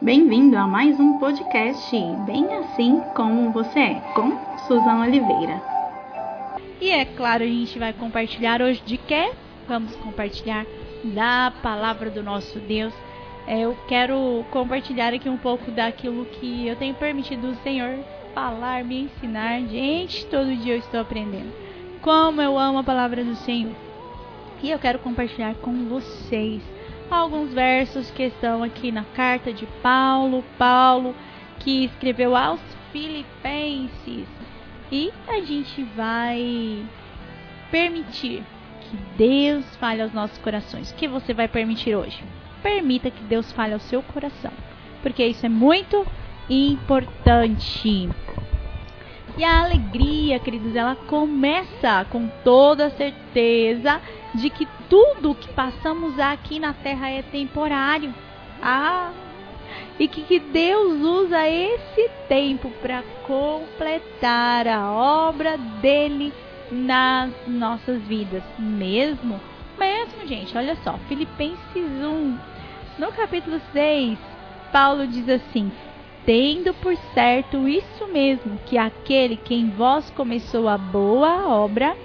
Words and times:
Bem-vindo 0.00 0.58
a 0.58 0.66
mais 0.66 1.00
um 1.00 1.18
podcast 1.18 1.96
Bem 2.26 2.46
Assim 2.54 3.00
Como 3.14 3.50
Você 3.50 3.78
É, 3.78 3.94
com 4.14 4.36
Suzana 4.66 5.06
Oliveira. 5.06 5.62
E 6.78 6.90
é 6.90 7.06
claro, 7.06 7.42
a 7.42 7.46
gente 7.46 7.78
vai 7.78 7.94
compartilhar 7.94 8.60
hoje 8.60 8.82
de 8.84 8.98
quê? 8.98 9.32
Vamos 9.66 9.96
compartilhar 9.96 10.66
da 11.02 11.50
palavra 11.62 12.10
do 12.10 12.22
nosso 12.22 12.60
Deus. 12.60 12.92
É, 13.46 13.60
eu 13.60 13.74
quero 13.88 14.44
compartilhar 14.50 15.14
aqui 15.14 15.30
um 15.30 15.38
pouco 15.38 15.70
daquilo 15.70 16.26
que 16.26 16.66
eu 16.66 16.76
tenho 16.76 16.94
permitido 16.94 17.48
o 17.48 17.62
Senhor 17.62 17.98
falar, 18.34 18.84
me 18.84 19.04
ensinar. 19.04 19.62
Gente, 19.62 20.26
todo 20.26 20.54
dia 20.56 20.74
eu 20.74 20.78
estou 20.78 21.00
aprendendo. 21.00 21.50
Como 22.02 22.42
eu 22.42 22.58
amo 22.58 22.80
a 22.80 22.84
palavra 22.84 23.24
do 23.24 23.34
Senhor. 23.34 23.72
E 24.62 24.70
eu 24.70 24.78
quero 24.78 24.98
compartilhar 24.98 25.54
com 25.54 25.88
vocês 25.88 26.60
alguns 27.10 27.52
versos 27.52 28.10
que 28.10 28.24
estão 28.24 28.62
aqui 28.62 28.90
na 28.90 29.04
carta 29.04 29.52
de 29.52 29.66
Paulo, 29.82 30.44
Paulo 30.58 31.14
que 31.60 31.84
escreveu 31.84 32.36
aos 32.36 32.60
Filipenses. 32.92 34.26
E 34.90 35.12
a 35.26 35.40
gente 35.40 35.82
vai 35.96 36.84
permitir 37.70 38.42
que 38.82 38.96
Deus 39.16 39.64
fale 39.76 40.02
aos 40.02 40.12
nossos 40.12 40.38
corações. 40.38 40.90
O 40.90 40.94
que 40.94 41.08
você 41.08 41.34
vai 41.34 41.48
permitir 41.48 41.96
hoje? 41.96 42.22
Permita 42.62 43.10
que 43.10 43.22
Deus 43.24 43.50
fale 43.52 43.74
ao 43.74 43.80
seu 43.80 44.02
coração, 44.02 44.52
porque 45.02 45.24
isso 45.26 45.44
é 45.44 45.48
muito 45.48 46.06
importante. 46.48 48.08
E 49.36 49.44
a 49.44 49.64
alegria, 49.64 50.38
queridos, 50.38 50.74
ela 50.74 50.94
começa 50.94 52.06
com 52.10 52.28
toda 52.42 52.88
certeza 52.90 54.00
de 54.36 54.50
que 54.50 54.66
tudo 54.88 55.34
que 55.34 55.48
passamos 55.48 56.18
aqui 56.18 56.58
na 56.58 56.72
terra 56.72 57.10
é 57.10 57.22
temporário. 57.22 58.14
Ah, 58.62 59.10
e 59.98 60.06
que, 60.06 60.22
que 60.22 60.38
Deus 60.38 61.00
usa 61.00 61.48
esse 61.48 62.08
tempo 62.28 62.70
para 62.82 63.02
completar 63.26 64.68
a 64.68 64.90
obra 64.92 65.56
dele 65.56 66.32
nas 66.70 67.30
nossas 67.46 68.02
vidas, 68.02 68.42
mesmo, 68.58 69.40
mesmo, 69.78 70.26
gente, 70.26 70.56
olha 70.56 70.76
só, 70.82 70.98
Filipenses 71.08 71.58
1, 71.74 72.38
no 72.98 73.12
capítulo 73.12 73.60
6, 73.72 74.18
Paulo 74.72 75.06
diz 75.06 75.28
assim: 75.28 75.70
tendo 76.26 76.74
por 76.74 76.96
certo 77.14 77.68
isso 77.68 78.08
mesmo, 78.08 78.58
que 78.66 78.76
aquele 78.76 79.36
que 79.36 79.54
em 79.54 79.70
vós 79.70 80.10
começou 80.10 80.68
a 80.68 80.76
boa 80.76 81.46
obra, 81.46 81.96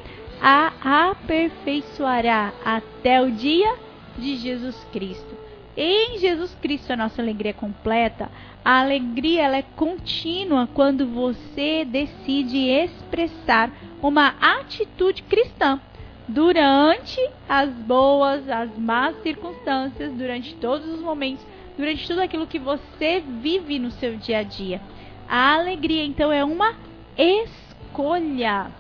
a 0.42 1.10
aperfeiçoará 1.12 2.54
até 2.66 3.22
o 3.22 3.32
dia 3.32 3.76
de 4.18 4.36
Jesus 4.38 4.76
Cristo. 4.92 5.38
Em 5.78 6.18
Jesus 6.18 6.56
Cristo 6.62 6.92
a 6.92 6.98
nossa 6.98 7.22
alegria 7.22 7.52
é 7.52 7.54
completa. 7.54 8.30
A 8.64 8.80
alegria 8.82 9.44
ela 9.44 9.58
é 9.58 9.66
contínua 9.76 10.68
quando 10.74 11.08
você 11.08 11.86
decide 11.86 12.58
expressar 12.58 13.72
uma 14.02 14.36
atitude 14.42 15.24
cristã 15.24 15.80
durante 16.28 17.20
as 17.48 17.70
boas, 17.70 18.50
as 18.50 18.78
más 18.78 19.16
circunstâncias, 19.22 20.12
durante 20.14 20.56
todos 20.56 20.88
os 20.88 21.02
momentos 21.02 21.46
durante 21.78 22.08
tudo 22.08 22.22
aquilo 22.22 22.48
que 22.48 22.60
você 22.60 23.24
vive 23.42 23.80
no 23.80 23.92
seu 23.92 24.16
dia 24.16 24.40
a 24.40 24.44
dia. 24.44 24.82
A 25.28 25.56
alegria, 25.56 26.04
então, 26.04 26.32
é 26.32 26.44
uma 26.44 26.76
escolha. 27.18 28.72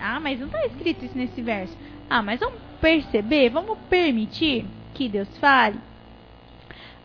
Ah, 0.00 0.20
mas 0.20 0.38
não 0.38 0.46
está 0.46 0.66
escrito 0.66 1.04
isso 1.04 1.16
nesse 1.16 1.40
verso. 1.42 1.76
Ah, 2.08 2.22
mas 2.22 2.40
vamos 2.40 2.60
perceber, 2.80 3.50
vamos 3.50 3.78
permitir 3.90 4.64
que 4.94 5.08
Deus 5.08 5.28
fale. 5.38 5.78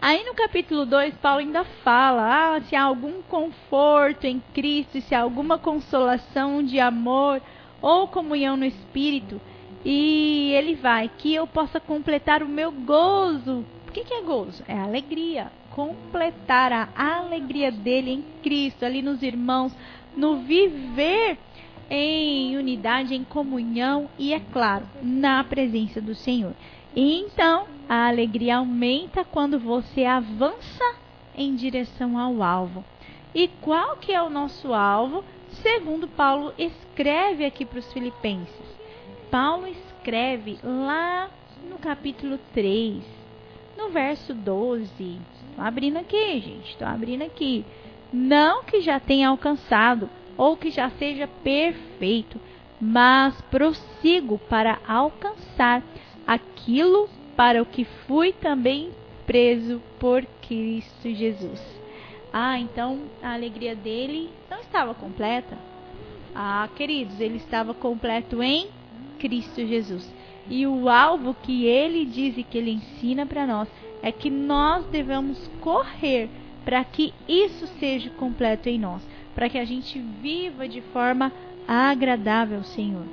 Aí 0.02 0.24
no 0.26 0.34
capítulo 0.34 0.86
2, 0.86 1.16
Paulo 1.16 1.40
ainda 1.40 1.64
fala: 1.64 2.56
ah, 2.56 2.62
se 2.62 2.76
há 2.76 2.84
algum 2.84 3.22
conforto 3.24 4.26
em 4.26 4.42
Cristo, 4.54 5.02
se 5.02 5.16
há 5.16 5.22
alguma 5.22 5.58
consolação 5.58 6.64
de 6.64 6.80
amor 6.80 7.42
ou 7.82 8.08
comunhão 8.08 8.58
no 8.58 8.66
Espírito. 8.66 9.42
E 9.86 10.54
ele 10.56 10.76
vai, 10.76 11.10
que 11.18 11.34
eu 11.34 11.46
possa 11.46 11.80
completar 11.80 12.42
o 12.42 12.48
meu 12.48 12.72
gozo 12.72 13.66
o 13.94 13.94
que, 13.94 14.06
que 14.06 14.14
é 14.16 14.22
gozo? 14.24 14.64
É 14.68 14.76
alegria. 14.76 15.52
Completar 15.70 16.72
a 16.74 17.18
alegria 17.18 17.72
dele 17.72 18.10
em 18.10 18.26
Cristo, 18.42 18.84
ali 18.84 19.04
nos 19.04 19.22
irmãos, 19.22 19.72
no 20.18 20.38
viver 20.38 21.38
em 21.96 22.58
unidade, 22.58 23.14
em 23.14 23.24
comunhão 23.24 24.10
e, 24.18 24.34
é 24.34 24.40
claro, 24.40 24.84
na 25.00 25.44
presença 25.44 26.02
do 26.02 26.16
Senhor. 26.16 26.54
E 26.96 27.20
então, 27.20 27.68
a 27.88 28.08
alegria 28.08 28.58
aumenta 28.58 29.24
quando 29.24 29.60
você 29.60 30.04
avança 30.04 30.96
em 31.36 31.56
direção 31.56 32.18
ao 32.18 32.42
alvo. 32.42 32.84
E 33.34 33.48
qual 33.48 33.98
que 33.98 34.12
é 34.12 34.22
o 34.22 34.30
nosso 34.30 34.74
alvo? 34.74 35.24
Segundo 35.62 36.08
Paulo 36.08 36.52
escreve 36.58 37.46
aqui 37.46 37.64
para 37.64 37.78
os 37.78 37.94
filipenses. 37.94 38.74
Paulo 39.30 39.68
escreve 39.68 40.58
lá 40.64 41.30
no 41.70 41.78
capítulo 41.78 42.40
3, 42.56 43.04
no 43.78 43.90
verso 43.90 44.34
12. 44.34 44.90
Estou 44.90 45.64
abrindo 45.64 45.98
aqui, 45.98 46.40
gente. 46.40 46.72
Estou 46.72 46.88
abrindo 46.88 47.22
aqui. 47.22 47.64
Não 48.12 48.64
que 48.64 48.82
já 48.82 49.00
tenha 49.00 49.30
alcançado 49.30 50.10
ou 50.38 50.58
que 50.58 50.72
já 50.72 50.90
seja 50.92 51.28
perfeito, 51.44 52.40
mas 52.80 53.40
prossigo 53.44 54.40
para 54.50 54.80
alcançar 54.88 55.84
aquilo 56.26 57.10
para 57.36 57.62
o 57.62 57.66
que 57.66 57.86
fui 57.86 58.34
também 58.34 58.92
preso 59.26 59.82
por 60.00 60.26
Cristo 60.48 61.10
Jesus. 61.10 61.62
Ah, 62.32 62.60
então 62.60 63.00
a 63.22 63.34
alegria 63.34 63.76
dele 63.76 64.30
não 64.50 64.60
estava 64.60 64.94
completa. 64.94 65.58
Ah, 66.36 66.68
queridos, 66.76 67.20
ele 67.20 67.38
estava 67.38 67.74
completo 67.74 68.42
em 68.42 68.68
Cristo 69.20 69.66
Jesus. 69.66 70.12
E 70.50 70.68
o 70.68 70.90
alvo 70.90 71.34
que 71.34 71.66
ele 71.66 72.06
diz 72.06 72.38
e 72.38 72.44
que 72.44 72.58
ele 72.58 72.72
ensina 72.72 73.26
para 73.26 73.46
nós 73.46 73.70
é 74.02 74.12
que 74.12 74.30
nós 74.30 74.86
devemos 74.88 75.48
correr 75.62 76.30
para 76.66 76.84
que 76.84 77.14
isso 77.28 77.68
seja 77.80 78.10
completo 78.12 78.68
em 78.68 78.80
nós, 78.80 79.02
para 79.36 79.50
que 79.50 79.58
a 79.58 79.66
gente 79.66 80.00
viva 80.00 80.68
de 80.68 80.82
forma 80.82 81.32
agradável 81.68 82.64
Senhor. 82.64 83.06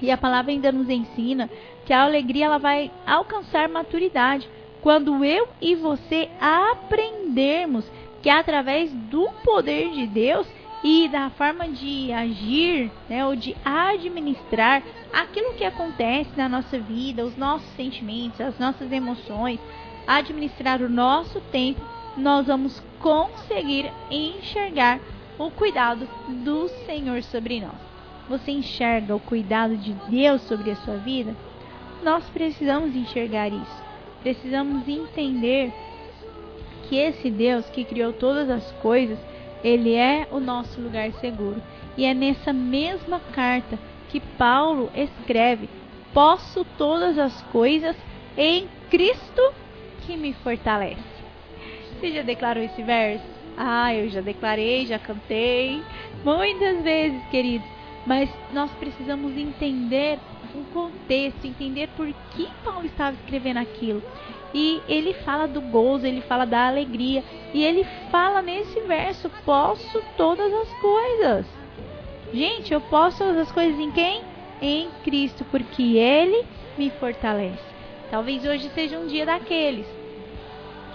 E 0.00 0.10
a 0.10 0.16
palavra 0.16 0.52
ainda 0.52 0.70
nos 0.70 0.88
ensina 0.88 1.50
que 1.84 1.92
a 1.92 2.02
alegria 2.02 2.46
ela 2.46 2.58
vai 2.58 2.90
alcançar 3.06 3.68
maturidade 3.68 4.48
quando 4.80 5.24
eu 5.24 5.48
e 5.60 5.74
você 5.74 6.28
aprendermos 6.40 7.90
que 8.22 8.30
através 8.30 8.92
do 8.92 9.28
poder 9.44 9.90
de 9.90 10.06
Deus 10.06 10.46
e 10.82 11.08
da 11.08 11.30
forma 11.30 11.68
de 11.68 12.12
agir, 12.12 12.90
né, 13.08 13.26
ou 13.26 13.34
de 13.34 13.56
administrar 13.64 14.82
aquilo 15.12 15.54
que 15.54 15.64
acontece 15.64 16.30
na 16.36 16.48
nossa 16.48 16.78
vida, 16.78 17.24
os 17.24 17.36
nossos 17.36 17.68
sentimentos, 17.70 18.40
as 18.40 18.58
nossas 18.58 18.90
emoções, 18.92 19.58
administrar 20.06 20.80
o 20.80 20.88
nosso 20.88 21.40
tempo, 21.52 21.80
nós 22.16 22.46
vamos 22.46 22.80
conseguir 23.00 23.90
enxergar 24.10 25.00
o 25.38 25.50
cuidado 25.50 26.08
do 26.44 26.68
Senhor 26.86 27.22
sobre 27.22 27.60
nós. 27.60 27.88
Você 28.28 28.50
enxerga 28.50 29.14
o 29.14 29.20
cuidado 29.20 29.76
de 29.76 29.92
Deus 30.10 30.42
sobre 30.42 30.70
a 30.70 30.76
sua 30.76 30.96
vida? 30.96 31.34
Nós 32.02 32.24
precisamos 32.30 32.94
enxergar 32.94 33.48
isso. 33.48 33.82
Precisamos 34.22 34.86
entender 34.88 35.72
que 36.88 36.96
esse 36.96 37.30
Deus 37.30 37.68
que 37.70 37.84
criou 37.84 38.12
todas 38.12 38.50
as 38.50 38.70
coisas, 38.82 39.18
ele 39.62 39.94
é 39.94 40.26
o 40.30 40.40
nosso 40.40 40.80
lugar 40.80 41.12
seguro. 41.14 41.62
E 41.96 42.04
é 42.04 42.12
nessa 42.12 42.52
mesma 42.52 43.20
carta 43.32 43.78
que 44.08 44.20
Paulo 44.20 44.90
escreve: 44.94 45.68
Posso 46.12 46.64
todas 46.76 47.18
as 47.18 47.42
coisas 47.44 47.96
em 48.36 48.68
Cristo 48.90 49.52
que 50.06 50.16
me 50.16 50.32
fortalece. 50.32 51.18
Você 51.92 52.12
já 52.12 52.22
declarou 52.22 52.62
esse 52.62 52.82
verso? 52.82 53.37
Ah, 53.60 53.92
eu 53.92 54.08
já 54.08 54.20
declarei, 54.20 54.86
já 54.86 55.00
cantei 55.00 55.82
muitas 56.24 56.80
vezes, 56.80 57.20
queridos. 57.28 57.66
Mas 58.06 58.30
nós 58.52 58.70
precisamos 58.72 59.36
entender 59.36 60.20
o 60.54 60.62
contexto, 60.72 61.44
entender 61.44 61.88
por 61.96 62.06
que 62.06 62.48
Paulo 62.64 62.86
estava 62.86 63.16
escrevendo 63.16 63.56
aquilo. 63.56 64.00
E 64.54 64.80
ele 64.88 65.12
fala 65.12 65.48
do 65.48 65.60
gozo, 65.60 66.06
ele 66.06 66.20
fala 66.20 66.46
da 66.46 66.68
alegria. 66.68 67.24
E 67.52 67.64
ele 67.64 67.84
fala 68.12 68.40
nesse 68.40 68.80
verso: 68.82 69.28
Posso 69.44 70.00
todas 70.16 70.52
as 70.52 70.72
coisas. 70.74 71.46
Gente, 72.32 72.72
eu 72.72 72.80
posso 72.80 73.18
todas 73.18 73.38
as 73.38 73.50
coisas 73.50 73.78
em 73.80 73.90
quem? 73.90 74.22
Em 74.62 74.88
Cristo, 75.02 75.44
porque 75.50 75.96
Ele 75.96 76.44
me 76.76 76.90
fortalece. 76.90 77.58
Talvez 78.08 78.44
hoje 78.44 78.70
seja 78.70 78.98
um 78.98 79.06
dia 79.08 79.26
daqueles 79.26 79.86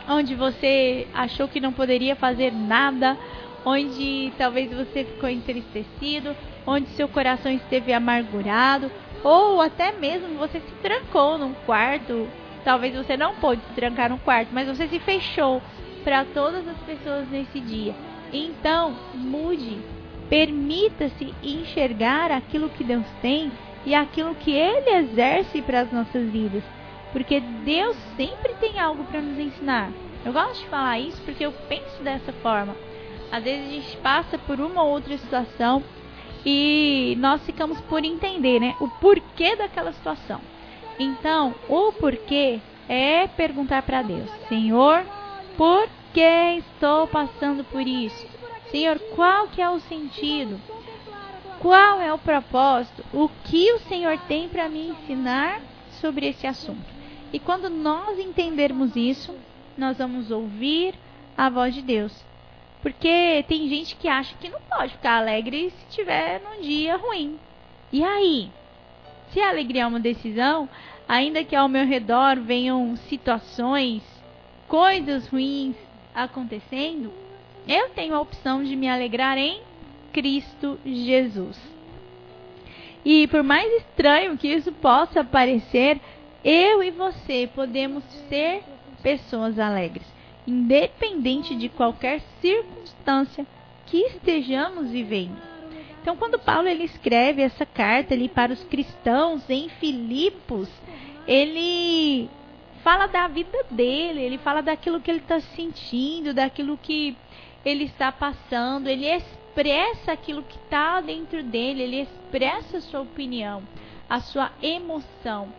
onde 0.07 0.35
você 0.35 1.07
achou 1.13 1.47
que 1.47 1.59
não 1.59 1.73
poderia 1.73 2.15
fazer 2.15 2.51
nada, 2.51 3.17
onde 3.65 4.31
talvez 4.37 4.71
você 4.71 5.03
ficou 5.05 5.29
entristecido, 5.29 6.35
onde 6.65 6.89
seu 6.89 7.07
coração 7.07 7.51
esteve 7.51 7.93
amargurado, 7.93 8.91
ou 9.23 9.61
até 9.61 9.91
mesmo 9.91 10.37
você 10.37 10.59
se 10.59 10.73
trancou 10.81 11.37
num 11.37 11.53
quarto. 11.65 12.27
Talvez 12.63 12.95
você 12.95 13.17
não 13.17 13.35
pôde 13.35 13.61
se 13.67 13.73
trancar 13.73 14.09
no 14.09 14.17
quarto, 14.19 14.49
mas 14.53 14.67
você 14.67 14.87
se 14.87 14.99
fechou 14.99 15.61
para 16.03 16.25
todas 16.25 16.67
as 16.67 16.77
pessoas 16.79 17.27
nesse 17.29 17.59
dia. 17.59 17.93
Então, 18.31 18.95
mude, 19.13 19.77
permita-se 20.29 21.33
enxergar 21.43 22.31
aquilo 22.31 22.69
que 22.69 22.83
Deus 22.83 23.05
tem 23.21 23.51
e 23.85 23.93
aquilo 23.93 24.35
que 24.35 24.51
Ele 24.51 24.89
exerce 24.89 25.61
para 25.61 25.81
as 25.81 25.91
nossas 25.91 26.29
vidas, 26.29 26.63
porque 27.13 27.39
Deus 27.39 27.95
sempre 28.17 28.55
tem 28.55 28.79
algo 28.79 29.05
para 29.05 29.21
nos 29.21 29.39
ensinar. 29.39 29.91
Eu 30.25 30.33
gosto 30.33 30.63
de 30.63 30.67
falar 30.67 30.99
isso 30.99 31.21
porque 31.23 31.45
eu 31.45 31.53
penso 31.69 32.03
dessa 32.03 32.33
forma. 32.33 32.75
Às 33.31 33.43
vezes 33.43 33.67
a 33.67 33.71
gente 33.71 33.97
passa 33.97 34.37
por 34.37 34.59
uma 34.59 34.83
ou 34.83 34.91
outra 34.91 35.17
situação 35.17 35.81
e 36.45 37.15
nós 37.19 37.45
ficamos 37.45 37.79
por 37.81 38.03
entender, 38.03 38.59
né, 38.59 38.75
o 38.79 38.87
porquê 38.87 39.55
daquela 39.55 39.93
situação. 39.93 40.41
Então, 40.99 41.55
o 41.69 41.91
porquê 41.93 42.59
é 42.89 43.27
perguntar 43.27 43.81
para 43.83 44.01
Deus: 44.01 44.29
Senhor, 44.49 45.03
por 45.57 45.87
que 46.13 46.57
estou 46.57 47.07
passando 47.07 47.63
por 47.63 47.87
isso? 47.87 48.27
Senhor, 48.69 48.99
qual 49.15 49.47
que 49.47 49.61
é 49.61 49.69
o 49.69 49.79
sentido? 49.79 50.59
Qual 51.59 52.01
é 52.01 52.13
o 52.13 52.17
propósito? 52.17 53.03
O 53.13 53.29
que 53.45 53.71
o 53.73 53.79
Senhor 53.79 54.17
tem 54.27 54.49
para 54.49 54.67
me 54.67 54.89
ensinar 54.89 55.61
sobre 56.01 56.27
esse 56.27 56.45
assunto? 56.45 56.92
E 57.33 57.39
quando 57.39 57.67
nós 57.67 58.19
entendermos 58.19 58.95
isso, 58.95 59.35
nós 59.75 59.97
vamos 59.97 60.29
ouvir 60.29 60.93
a 61.35 61.49
voz 61.49 61.73
de 61.73 61.81
Deus. 61.81 62.13
Porque 62.83 63.43
tem 63.47 63.67
gente 63.67 63.95
que 63.95 64.07
acha 64.07 64.35
que 64.39 64.49
não 64.49 64.61
pode 64.61 64.93
ficar 64.93 65.17
alegre 65.17 65.71
se 65.71 65.95
tiver 65.95 66.39
num 66.41 66.61
dia 66.61 66.95
ruim. 66.95 67.39
E 67.91 68.03
aí? 68.03 68.51
Se 69.31 69.39
a 69.39 69.49
alegria 69.49 69.81
é 69.81 69.87
uma 69.87 69.99
decisão, 69.99 70.69
ainda 71.07 71.43
que 71.43 71.55
ao 71.55 71.67
meu 71.67 71.87
redor 71.87 72.39
venham 72.39 72.95
situações, 73.09 74.03
coisas 74.67 75.27
ruins 75.27 75.75
acontecendo, 76.13 77.11
eu 77.67 77.89
tenho 77.89 78.13
a 78.13 78.21
opção 78.21 78.63
de 78.63 78.75
me 78.75 78.87
alegrar 78.87 79.37
em 79.39 79.61
Cristo 80.11 80.79
Jesus. 80.85 81.59
E 83.05 83.27
por 83.27 83.43
mais 83.43 83.71
estranho 83.73 84.37
que 84.37 84.47
isso 84.47 84.71
possa 84.73 85.23
parecer, 85.23 85.99
eu 86.43 86.83
e 86.83 86.91
você 86.91 87.49
podemos 87.53 88.03
ser 88.27 88.63
pessoas 89.01 89.57
alegres, 89.57 90.05
independente 90.45 91.55
de 91.55 91.69
qualquer 91.69 92.21
circunstância 92.41 93.45
que 93.85 93.97
estejamos 93.97 94.89
vivendo. 94.89 95.37
Então, 96.01 96.17
quando 96.17 96.37
Paulo 96.37 96.67
ele 96.67 96.83
escreve 96.83 97.41
essa 97.41 97.65
carta 97.65 98.13
ali 98.13 98.27
para 98.27 98.51
os 98.51 98.61
cristãos 98.65 99.49
em 99.49 99.69
Filipos, 99.69 100.69
ele 101.25 102.29
fala 102.83 103.07
da 103.07 103.27
vida 103.27 103.57
dele, 103.71 104.21
ele 104.21 104.37
fala 104.37 104.61
daquilo 104.61 104.99
que 104.99 105.09
ele 105.09 105.19
está 105.19 105.39
sentindo, 105.39 106.33
daquilo 106.33 106.77
que 106.77 107.15
ele 107.63 107.85
está 107.85 108.11
passando, 108.11 108.89
ele 108.89 109.07
expressa 109.07 110.11
aquilo 110.11 110.43
que 110.43 110.57
está 110.57 110.99
dentro 110.99 111.41
dele, 111.41 111.83
ele 111.83 112.01
expressa 112.01 112.77
a 112.77 112.81
sua 112.81 113.01
opinião, 113.01 113.63
a 114.09 114.19
sua 114.19 114.51
emoção. 114.61 115.53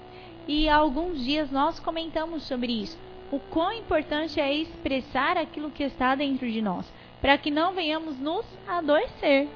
E 0.46 0.69
há 0.69 0.76
alguns 0.76 1.25
dias 1.25 1.50
nós 1.50 1.81
comentamos 1.81 2.43
sobre 2.44 2.73
isso. 2.73 2.99
O 3.31 3.41
quão 3.41 3.73
importante 3.73 4.38
é 4.38 4.55
expressar 4.55 5.37
aquilo 5.38 5.70
que 5.70 5.82
está 5.82 6.14
dentro 6.14 6.50
de 6.50 6.61
nós, 6.61 6.87
para 7.20 7.38
que 7.38 7.50
não 7.50 7.73
venhamos 7.73 8.19
nos 8.19 8.44
adoecer. 8.69 9.49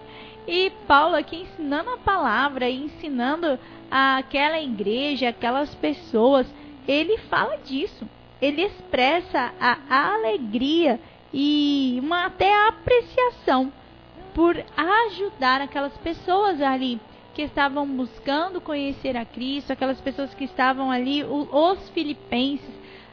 E 0.47 0.71
Paulo 0.87 1.15
aqui 1.15 1.37
ensinando 1.43 1.91
a 1.91 1.99
palavra, 1.99 2.71
ensinando 2.71 3.59
aquela 3.91 4.61
igreja, 4.61 5.29
aquelas 5.29 5.75
pessoas, 5.75 6.47
ele 6.87 7.19
fala 7.19 7.57
disso. 7.59 8.09
Ele 8.41 8.63
expressa 8.63 9.53
a 9.61 10.15
alegria 10.15 10.99
e 11.33 11.99
uma 12.03 12.27
até 12.27 12.55
a 12.55 12.69
apreciação 12.69 13.71
por 14.35 14.57
ajudar 14.77 15.61
aquelas 15.61 15.97
pessoas 15.99 16.63
ali 16.63 16.99
que 17.39 17.43
estavam 17.43 17.87
buscando 17.87 18.61
conhecer 18.61 19.17
a 19.17 19.25
Cristo, 19.25 19.73
aquelas 19.73 20.01
pessoas 20.01 20.35
que 20.35 20.43
estavam 20.43 20.91
ali, 20.91 21.23
os 21.23 21.89
filipenses, 21.91 22.69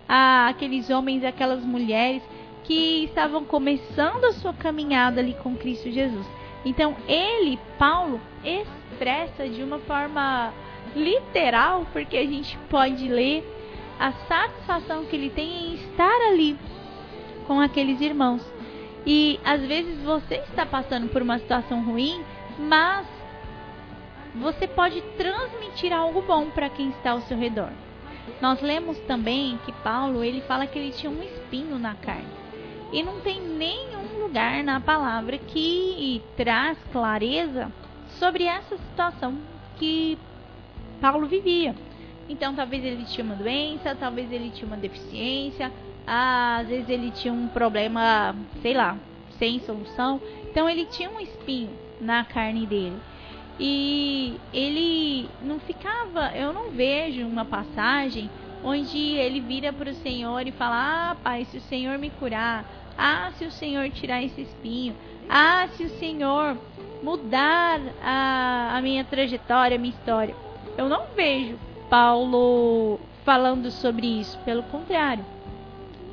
aqueles 0.08 0.90
homens, 0.90 1.24
aquelas 1.24 1.64
mulheres 1.64 2.24
que 2.64 3.04
estavam 3.04 3.46
começando 3.46 4.26
a 4.26 4.34
sua 4.34 4.52
caminhada 4.52 5.22
ali 5.22 5.36
com 5.44 5.56
Cristo 5.56 5.92
Jesus. 5.92 6.26
Então 6.66 6.98
ele, 7.08 7.60
Paulo, 7.78 8.20
expressa 8.44 9.48
de 9.48 9.62
uma 9.62 9.78
forma 9.78 10.52
literal, 10.96 11.86
porque 11.94 12.18
a 12.18 12.26
gente 12.26 12.58
pode 12.68 13.08
ler 13.08 13.48
a 14.00 14.12
satisfação 14.28 15.06
que 15.06 15.16
ele 15.16 15.30
tem 15.30 15.68
em 15.68 15.76
estar 15.76 16.30
ali 16.32 16.58
com 17.46 17.62
aqueles 17.62 18.02
irmãos. 18.02 18.42
E 19.06 19.40
às 19.46 19.62
vezes 19.62 20.02
você 20.02 20.38
está 20.38 20.66
passando 20.66 21.10
por 21.10 21.22
uma 21.22 21.38
situação 21.38 21.84
ruim, 21.84 22.24
mas 22.58 23.06
você 24.36 24.68
pode 24.68 25.02
transmitir 25.18 25.94
algo 25.94 26.22
bom 26.22 26.50
para 26.50 26.70
quem 26.70 26.90
está 26.90 27.12
ao 27.12 27.22
seu 27.22 27.38
redor. 27.38 27.72
Nós 28.42 28.62
lemos 28.62 28.98
também 29.02 29.58
que 29.66 29.72
Paulo, 29.72 30.24
ele 30.24 30.42
fala 30.42 30.68
que 30.68 30.78
ele 30.78 30.92
tinha 30.92 31.12
um 31.12 31.24
espinho 31.24 31.80
na 31.80 31.96
carne. 31.96 32.46
E 32.92 33.02
não 33.02 33.20
tem 33.22 33.42
nenhum 33.42 34.22
lugar 34.22 34.64
na 34.64 34.80
palavra 34.80 35.38
que 35.38 36.22
traz 36.36 36.78
clareza 36.92 37.72
sobre 38.20 38.46
essa 38.46 38.78
situação 38.78 39.38
que 39.78 40.18
Paulo 41.00 41.28
vivia. 41.28 41.76
Então, 42.28 42.56
talvez 42.56 42.84
ele 42.84 43.06
tinha 43.06 43.24
uma 43.24 43.36
doença, 43.36 43.96
talvez 43.96 44.32
ele 44.32 44.50
tinha 44.50 44.68
uma 44.68 44.78
deficiência, 44.78 45.72
às 46.06 46.68
vezes 46.68 46.90
ele 46.90 47.12
tinha 47.12 47.34
um 47.34 47.48
problema, 47.48 48.36
sei 48.62 48.74
lá, 48.74 48.98
sem 49.38 49.60
solução. 49.60 50.20
Então, 50.50 50.68
ele 50.70 50.86
tinha 50.86 51.10
um 51.10 51.20
espinho 51.20 51.70
na 52.02 52.24
carne 52.24 52.66
dele. 52.66 52.98
E 53.60 54.40
ele 54.54 55.30
não 55.42 55.60
ficava, 55.60 56.32
eu 56.36 56.52
não 56.52 56.72
vejo 56.72 57.26
uma 57.26 57.46
passagem 57.46 58.30
onde 58.64 58.98
ele 58.98 59.40
vira 59.40 59.72
para 59.72 59.92
o 59.92 59.96
Senhor 59.96 60.46
e 60.46 60.52
fala: 60.52 61.12
Ah, 61.12 61.16
Pai, 61.16 61.46
se 61.46 61.58
o 61.58 61.62
Senhor 61.62 61.98
me 61.98 62.10
curar, 62.10 62.66
ah, 62.98 63.32
se 63.38 63.46
o 63.46 63.52
Senhor 63.52 63.90
tirar 63.92 64.24
esse 64.24 64.42
espinho, 64.42 64.96
ah, 65.30 65.68
se 65.74 65.84
o 65.84 65.90
Senhor 66.00 66.58
mudar 67.02 67.80
a, 68.04 68.78
a 68.78 68.82
minha 68.82 69.04
trajetória, 69.04 69.78
a 69.78 69.80
minha 69.80 69.94
história. 69.94 70.36
Eu 70.78 70.90
não 70.90 71.06
vejo 71.16 71.58
Paulo 71.90 73.00
falando 73.24 73.72
sobre 73.72 74.08
isso, 74.08 74.38
pelo 74.40 74.64
contrário. 74.64 75.26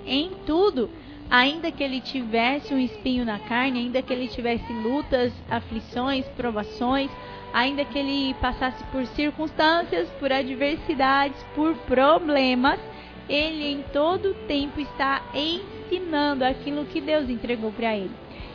Em 0.06 0.30
tudo, 0.46 0.90
ainda 1.30 1.72
que 1.72 1.82
ele 1.82 2.00
tivesse 2.00 2.74
um 2.74 2.78
espinho 2.78 3.24
na 3.24 3.38
carne, 3.38 3.80
ainda 3.80 4.02
que 4.02 4.12
ele 4.12 4.28
tivesse 4.28 4.70
lutas, 4.72 5.32
aflições, 5.48 6.26
provações, 6.36 7.10
ainda 7.52 7.84
que 7.84 7.98
ele 7.98 8.34
passasse 8.34 8.82
por 8.84 9.06
circunstâncias, 9.06 10.08
por 10.18 10.32
adversidades, 10.32 11.40
por 11.54 11.74
problemas, 11.86 12.80
ele 13.28 13.72
em 13.72 13.82
todo 13.92 14.34
tempo 14.46 14.80
está 14.80 15.22
ensinando 15.34 16.44
aquilo 16.44 16.84
que 16.84 17.00
Deus 17.00 17.28
entregou 17.28 17.72
para 17.72 17.96
ele. 17.96 18.10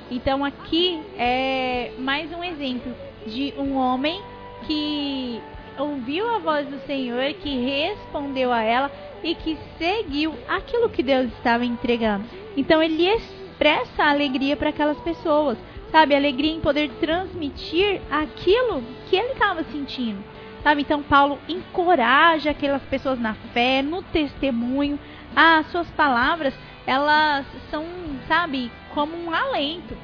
Então 0.09 0.43
aqui 0.43 1.01
é 1.17 1.91
mais 1.97 2.31
um 2.31 2.43
exemplo 2.43 2.93
de 3.25 3.53
um 3.57 3.75
homem 3.75 4.21
que 4.65 5.41
ouviu 5.77 6.27
a 6.29 6.39
voz 6.39 6.67
do 6.67 6.79
Senhor, 6.85 7.33
que 7.35 7.59
respondeu 7.59 8.51
a 8.51 8.61
ela 8.61 8.91
e 9.23 9.35
que 9.35 9.57
seguiu 9.77 10.33
aquilo 10.47 10.89
que 10.89 11.03
Deus 11.03 11.27
estava 11.33 11.65
entregando. 11.65 12.25
Então 12.55 12.81
ele 12.81 13.07
expressa 13.07 14.03
alegria 14.03 14.55
para 14.55 14.69
aquelas 14.69 14.99
pessoas 14.99 15.57
sabe? 15.91 16.15
Alegria 16.15 16.53
em 16.53 16.61
poder 16.61 16.89
transmitir 16.99 18.01
aquilo 18.09 18.83
que 19.09 19.15
ele 19.15 19.33
estava 19.33 19.63
sentindo, 19.63 20.23
sabe? 20.63 20.81
Então, 20.81 21.01
Paulo 21.01 21.39
encoraja 21.47 22.51
aquelas 22.51 22.83
pessoas 22.83 23.19
na 23.19 23.33
fé, 23.53 23.81
no 23.81 24.01
testemunho. 24.01 24.99
As 25.35 25.67
suas 25.67 25.89
palavras, 25.91 26.53
elas 26.85 27.45
são, 27.69 27.85
sabe, 28.27 28.71
como 28.93 29.15
um 29.15 29.33
alento. 29.33 29.95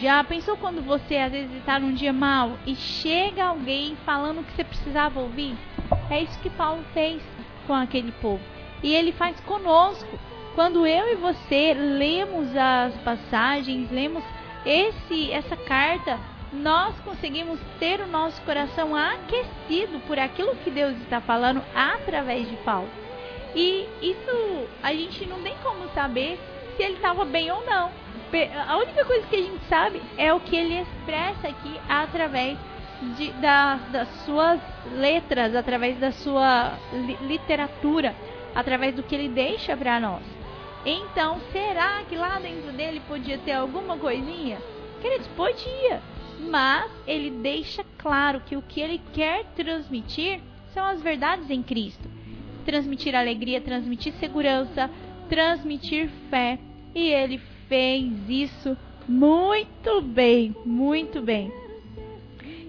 Já 0.00 0.22
pensou 0.24 0.56
quando 0.56 0.80
você 0.82 1.16
às 1.16 1.32
vezes 1.32 1.54
está 1.56 1.78
num 1.78 1.92
dia 1.92 2.12
mal 2.12 2.52
e 2.66 2.74
chega 2.74 3.44
alguém 3.44 3.96
falando 4.06 4.40
o 4.40 4.44
que 4.44 4.52
você 4.52 4.64
precisava 4.64 5.20
ouvir? 5.20 5.54
É 6.08 6.22
isso 6.22 6.38
que 6.38 6.48
Paulo 6.48 6.82
fez 6.94 7.20
com 7.66 7.74
aquele 7.74 8.12
povo. 8.12 8.40
E 8.82 8.94
ele 8.94 9.12
faz 9.12 9.38
conosco. 9.40 10.18
Quando 10.54 10.86
eu 10.86 11.12
e 11.12 11.16
você 11.16 11.74
lemos 11.74 12.54
as 12.56 12.94
passagens, 13.02 13.90
lemos 13.90 14.22
esse 14.64 15.30
essa 15.32 15.56
carta, 15.56 16.18
nós 16.52 16.94
conseguimos 17.00 17.58
ter 17.78 18.00
o 18.00 18.06
nosso 18.06 18.40
coração 18.42 18.94
aquecido 18.94 20.00
por 20.06 20.18
aquilo 20.18 20.54
que 20.56 20.70
Deus 20.70 20.96
está 20.98 21.20
falando 21.20 21.62
através 21.74 22.48
de 22.48 22.56
Paulo. 22.58 22.88
E 23.54 23.86
isso 24.00 24.68
a 24.82 24.92
gente 24.92 25.26
não 25.26 25.40
tem 25.42 25.54
como 25.62 25.88
saber 25.94 26.38
se 26.76 26.82
ele 26.82 26.94
estava 26.94 27.24
bem 27.24 27.50
ou 27.50 27.64
não. 27.64 27.90
A 28.66 28.76
única 28.78 29.04
coisa 29.04 29.26
que 29.26 29.36
a 29.36 29.42
gente 29.42 29.64
sabe 29.66 30.00
é 30.16 30.32
o 30.32 30.40
que 30.40 30.56
ele 30.56 30.80
expressa 30.80 31.48
aqui 31.48 31.78
através 31.88 32.56
de, 33.16 33.30
da, 33.32 33.76
das 33.90 34.08
suas 34.24 34.60
letras, 34.92 35.54
através 35.54 35.98
da 35.98 36.12
sua 36.12 36.72
li, 36.92 37.18
literatura, 37.26 38.14
através 38.54 38.94
do 38.94 39.02
que 39.02 39.14
ele 39.14 39.28
deixa 39.28 39.76
para 39.76 40.00
nós. 40.00 40.22
Então, 40.84 41.40
será 41.52 42.02
que 42.08 42.16
lá 42.16 42.38
dentro 42.40 42.72
dele 42.72 43.00
podia 43.06 43.38
ter 43.38 43.52
alguma 43.52 43.96
coisinha? 43.96 44.58
Queridos, 45.00 45.28
podia. 45.28 46.02
Mas 46.40 46.90
ele 47.06 47.30
deixa 47.30 47.84
claro 47.96 48.40
que 48.40 48.56
o 48.56 48.62
que 48.62 48.80
ele 48.80 49.00
quer 49.12 49.44
transmitir 49.54 50.40
são 50.74 50.84
as 50.84 51.00
verdades 51.00 51.50
em 51.50 51.62
Cristo. 51.62 52.08
Transmitir 52.64 53.14
alegria, 53.14 53.60
transmitir 53.60 54.12
segurança, 54.14 54.90
transmitir 55.28 56.10
fé. 56.28 56.58
E 56.94 57.08
ele 57.08 57.38
fez 57.68 58.12
isso 58.28 58.76
muito 59.08 60.00
bem, 60.00 60.54
muito 60.64 61.22
bem. 61.22 61.52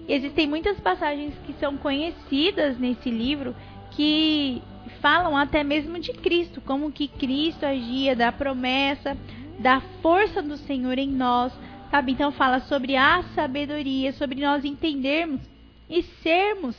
Existem 0.08 0.46
muitas 0.46 0.78
passagens 0.78 1.34
que 1.46 1.52
são 1.54 1.76
conhecidas 1.76 2.78
nesse 2.78 3.10
livro 3.10 3.56
que 3.90 4.62
falam 5.00 5.36
até 5.36 5.62
mesmo 5.62 5.98
de 5.98 6.12
Cristo, 6.12 6.60
como 6.60 6.92
que 6.92 7.08
Cristo 7.08 7.64
agia, 7.64 8.14
da 8.14 8.32
promessa, 8.32 9.16
da 9.58 9.80
força 10.02 10.42
do 10.42 10.56
Senhor 10.56 10.98
em 10.98 11.08
nós, 11.08 11.52
sabe? 11.90 12.12
Então 12.12 12.32
fala 12.32 12.60
sobre 12.60 12.96
a 12.96 13.22
sabedoria, 13.34 14.12
sobre 14.12 14.40
nós 14.40 14.64
entendermos 14.64 15.40
e 15.88 16.02
sermos 16.02 16.76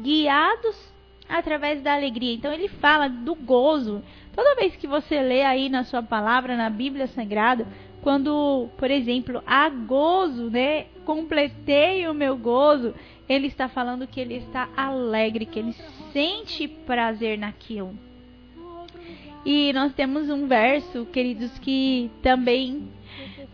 guiados 0.00 0.76
através 1.28 1.82
da 1.82 1.94
alegria. 1.94 2.34
Então 2.34 2.52
ele 2.52 2.68
fala 2.68 3.08
do 3.08 3.34
gozo. 3.34 4.02
Toda 4.34 4.54
vez 4.56 4.76
que 4.76 4.86
você 4.86 5.20
lê 5.20 5.42
aí 5.42 5.68
na 5.68 5.84
sua 5.84 6.02
palavra, 6.02 6.56
na 6.56 6.68
Bíblia 6.68 7.06
Sagrada, 7.06 7.66
quando, 8.02 8.68
por 8.76 8.90
exemplo, 8.90 9.42
há 9.46 9.68
gozo, 9.68 10.50
né? 10.50 10.86
Completei 11.04 12.06
o 12.06 12.14
meu 12.14 12.36
gozo. 12.36 12.94
Ele 13.28 13.48
está 13.48 13.68
falando 13.68 14.06
que 14.06 14.20
ele 14.20 14.34
está 14.34 14.68
alegre, 14.76 15.46
que 15.46 15.58
ele 15.58 15.72
sente 16.16 16.66
prazer 16.66 17.36
naquilo. 17.36 17.94
E 19.44 19.70
nós 19.74 19.92
temos 19.92 20.30
um 20.30 20.46
verso, 20.46 21.04
queridos, 21.12 21.58
que 21.58 22.10
também 22.22 22.88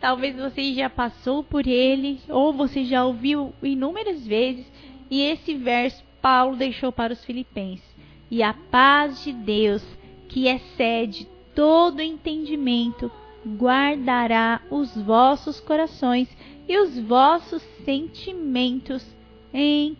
talvez 0.01 0.37
você 0.37 0.73
já 0.73 0.89
passou 0.89 1.43
por 1.43 1.67
ele 1.67 2.21
ou 2.29 2.53
você 2.53 2.85
já 2.85 3.05
ouviu 3.05 3.53
inúmeras 3.61 4.25
vezes. 4.25 4.65
E 5.11 5.23
esse 5.23 5.55
verso 5.55 6.05
Paulo 6.23 6.55
deixou 6.55 6.93
para 6.93 7.13
os 7.13 7.25
filipenses. 7.25 7.85
E 8.31 8.45
a 8.45 8.55
paz 8.55 9.25
de 9.25 9.33
Deus, 9.33 9.85
que 10.29 10.47
excede 10.47 11.27
todo 11.57 12.01
entendimento, 12.01 13.11
guardará 13.45 14.63
os 14.71 14.97
vossos 15.03 15.59
corações 15.59 16.29
e 16.69 16.79
os 16.79 16.97
vossos 16.97 17.61
sentimentos 17.85 19.05
em 19.53 19.97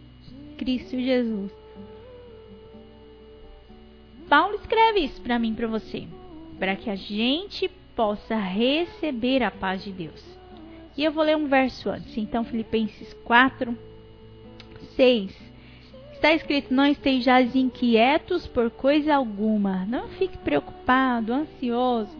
Cristo 0.57 0.97
Jesus. 0.97 1.62
Paulo 4.33 4.55
escreve 4.55 5.01
isso 5.01 5.21
para 5.21 5.39
mim, 5.39 5.53
para 5.53 5.67
você, 5.67 6.05
para 6.59 6.75
que 6.75 6.89
a 6.89 6.97
gente 6.97 7.69
possa 7.95 8.35
receber 8.35 9.43
a 9.43 9.51
paz 9.51 9.85
de 9.85 9.93
Deus. 9.93 10.25
E 10.97 11.05
eu 11.05 11.13
vou 11.13 11.23
ler 11.23 11.37
um 11.37 11.49
verso 11.49 11.91
antes. 11.91 12.17
Então, 12.17 12.43
Filipenses 12.43 13.13
4, 13.25 13.77
6. 14.97 15.53
Está 16.15 16.33
escrito: 16.33 16.73
Não 16.73 16.87
estejais 16.87 17.55
inquietos 17.55 18.47
por 18.47 18.71
coisa 18.71 19.15
alguma. 19.15 19.85
Não 19.85 20.09
fique 20.09 20.39
preocupado, 20.39 21.35
ansioso. 21.35 22.17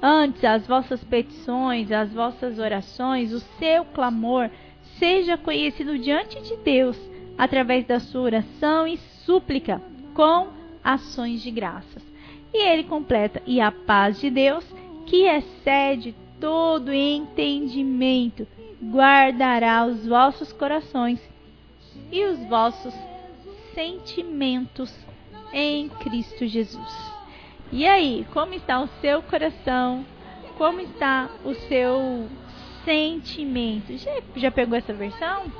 Antes, 0.00 0.44
as 0.44 0.64
vossas 0.64 1.02
petições, 1.02 1.90
as 1.90 2.12
vossas 2.12 2.60
orações, 2.60 3.32
o 3.32 3.40
seu 3.58 3.84
clamor 3.86 4.48
seja 4.96 5.36
conhecido 5.36 5.98
diante 5.98 6.40
de 6.40 6.56
Deus 6.58 6.96
através 7.36 7.84
da 7.84 7.98
sua 7.98 8.20
oração 8.20 8.86
e 8.86 8.96
súplica 8.96 9.82
com 10.14 10.56
ações 10.82 11.42
de 11.42 11.50
graças. 11.50 12.02
E 12.52 12.62
ele 12.66 12.84
completa: 12.84 13.42
E 13.46 13.60
a 13.60 13.70
paz 13.70 14.20
de 14.20 14.30
Deus, 14.30 14.64
que 15.06 15.24
excede 15.26 16.14
todo 16.40 16.92
entendimento, 16.92 18.46
guardará 18.82 19.84
os 19.84 20.06
vossos 20.06 20.52
corações 20.52 21.20
e 22.12 22.24
os 22.24 22.38
vossos 22.48 22.94
sentimentos 23.74 24.94
em 25.52 25.88
Cristo 25.88 26.46
Jesus. 26.46 27.12
E 27.70 27.86
aí, 27.86 28.26
como 28.32 28.54
está 28.54 28.80
o 28.80 28.88
seu 29.00 29.22
coração? 29.22 30.04
Como 30.56 30.80
está 30.80 31.28
o 31.44 31.54
seu 31.54 32.28
sentimento? 32.84 33.96
Já, 33.96 34.10
já 34.36 34.50
pegou 34.50 34.76
essa 34.76 34.92
versão? 34.92 35.52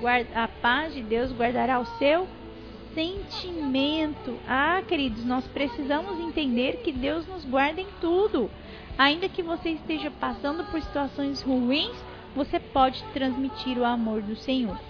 Guarda, 0.00 0.28
a 0.34 0.46
paz 0.46 0.94
de 0.94 1.02
Deus 1.02 1.32
guardará 1.32 1.80
o 1.80 1.86
seu 1.98 2.28
sentimento. 2.96 4.38
Ah, 4.48 4.82
queridos, 4.88 5.22
nós 5.26 5.46
precisamos 5.48 6.18
entender 6.18 6.78
que 6.78 6.90
Deus 6.90 7.26
nos 7.28 7.44
guarda 7.44 7.82
em 7.82 7.86
tudo. 8.00 8.50
Ainda 8.96 9.28
que 9.28 9.42
você 9.42 9.70
esteja 9.70 10.10
passando 10.10 10.64
por 10.64 10.80
situações 10.80 11.42
ruins, 11.42 11.94
você 12.34 12.58
pode 12.58 13.04
transmitir 13.12 13.76
o 13.76 13.84
amor 13.84 14.22
do 14.22 14.34
Senhor. 14.34 14.80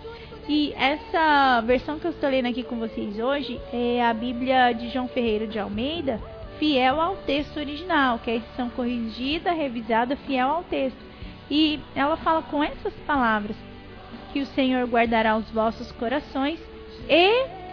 E 0.48 0.72
essa 0.74 1.60
versão 1.62 1.98
que 1.98 2.06
eu 2.06 2.12
estou 2.12 2.30
lendo 2.30 2.46
aqui 2.46 2.62
com 2.62 2.78
vocês 2.78 3.18
hoje 3.18 3.60
é 3.72 4.06
a 4.06 4.14
Bíblia 4.14 4.72
de 4.72 4.88
João 4.90 5.08
Ferreira 5.08 5.44
de 5.48 5.58
Almeida, 5.58 6.22
fiel 6.60 7.00
ao 7.00 7.16
texto 7.16 7.56
original, 7.56 8.20
que 8.20 8.30
é 8.30 8.34
a 8.34 8.36
edição 8.36 8.70
corrigida, 8.70 9.52
revisada, 9.52 10.14
fiel 10.14 10.48
ao 10.48 10.62
texto. 10.62 10.98
E 11.50 11.80
ela 11.96 12.16
fala 12.16 12.42
com 12.42 12.62
essas 12.62 12.94
palavras: 13.04 13.56
que 14.32 14.40
o 14.40 14.46
Senhor 14.46 14.86
guardará 14.86 15.36
os 15.36 15.50
vossos 15.50 15.90
corações 15.90 16.60
e 17.08 17.65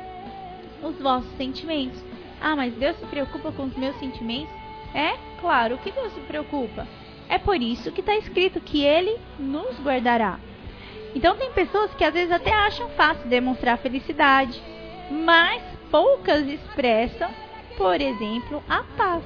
os 0.84 1.00
vossos 1.00 1.32
sentimentos. 1.38 2.02
Ah, 2.42 2.56
mas 2.56 2.74
Deus 2.74 2.98
se 2.98 3.06
preocupa 3.06 3.52
com 3.52 3.64
os 3.64 3.76
meus 3.76 3.98
sentimentos? 4.00 4.54
É 4.94 5.18
claro 5.40 5.78
que 5.78 5.92
Deus 5.92 6.14
se 6.14 6.20
preocupa. 6.22 6.88
É 7.30 7.38
por 7.38 7.62
isso 7.62 7.92
que 7.92 8.02
está 8.02 8.16
escrito 8.16 8.62
que 8.62 8.84
Ele 8.84 9.18
nos 9.40 9.80
guardará. 9.80 10.40
Então 11.16 11.36
tem 11.36 11.52
pessoas 11.52 11.94
que 11.94 12.04
às 12.04 12.14
vezes 12.14 12.32
até 12.32 12.52
acham 12.52 12.90
fácil 12.90 13.28
demonstrar 13.30 13.78
felicidade, 13.78 14.62
mas 15.10 15.62
poucas 15.90 16.48
expressam, 16.48 17.30
por 17.78 18.02
exemplo, 18.02 18.64
a 18.68 18.84
paz. 18.98 19.24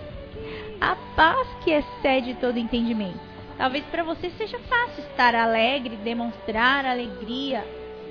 A 0.79 0.95
paz 1.15 1.47
que 1.63 1.71
excede 1.71 2.35
todo 2.35 2.59
entendimento. 2.59 3.19
Talvez 3.57 3.83
para 3.85 4.03
você 4.03 4.29
seja 4.31 4.59
fácil 4.59 5.03
estar 5.05 5.33
alegre, 5.33 5.95
demonstrar 5.97 6.85
alegria, 6.85 7.65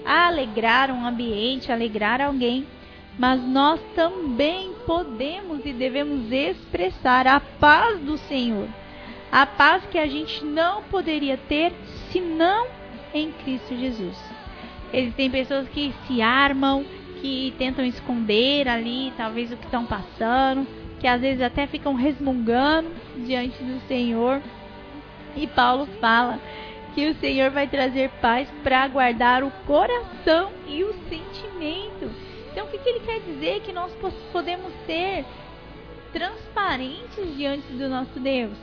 alegrar 0.04 0.90
um 0.90 1.06
ambiente, 1.06 1.70
alegrar 1.70 2.20
alguém 2.20 2.66
mas 3.18 3.42
nós 3.42 3.80
também 3.94 4.72
podemos 4.86 5.64
e 5.64 5.72
devemos 5.72 6.30
expressar 6.30 7.26
a 7.26 7.40
paz 7.40 7.98
do 8.00 8.18
Senhor. 8.18 8.68
A 9.32 9.46
paz 9.46 9.84
que 9.86 9.98
a 9.98 10.06
gente 10.06 10.44
não 10.44 10.82
poderia 10.84 11.36
ter 11.36 11.72
senão 12.10 12.66
em 13.12 13.32
Cristo 13.32 13.74
Jesus. 13.76 14.16
Existem 14.92 15.30
pessoas 15.30 15.68
que 15.68 15.92
se 16.06 16.22
armam, 16.22 16.84
que 17.20 17.54
tentam 17.58 17.84
esconder 17.84 18.68
ali, 18.68 19.12
talvez 19.16 19.50
o 19.50 19.56
que 19.56 19.64
estão 19.64 19.84
passando, 19.84 20.66
que 21.00 21.06
às 21.06 21.20
vezes 21.20 21.42
até 21.42 21.66
ficam 21.66 21.94
resmungando 21.94 22.90
diante 23.24 23.62
do 23.62 23.80
Senhor. 23.88 24.40
E 25.34 25.46
Paulo 25.46 25.86
fala 26.00 26.38
que 26.94 27.08
o 27.10 27.14
Senhor 27.16 27.50
vai 27.50 27.66
trazer 27.66 28.10
paz 28.22 28.48
para 28.62 28.86
guardar 28.88 29.42
o 29.42 29.50
coração 29.66 30.50
e 30.66 30.82
o 30.84 30.94
sentimento. 31.08 32.25
Então, 32.56 32.68
o 32.68 32.70
que, 32.70 32.78
que 32.78 32.88
ele 32.88 33.00
quer 33.00 33.20
dizer? 33.20 33.60
Que 33.60 33.70
nós 33.70 33.92
podemos 34.32 34.72
ser 34.86 35.26
transparentes 36.10 37.36
diante 37.36 37.70
do 37.74 37.86
nosso 37.86 38.18
Deus. 38.18 38.56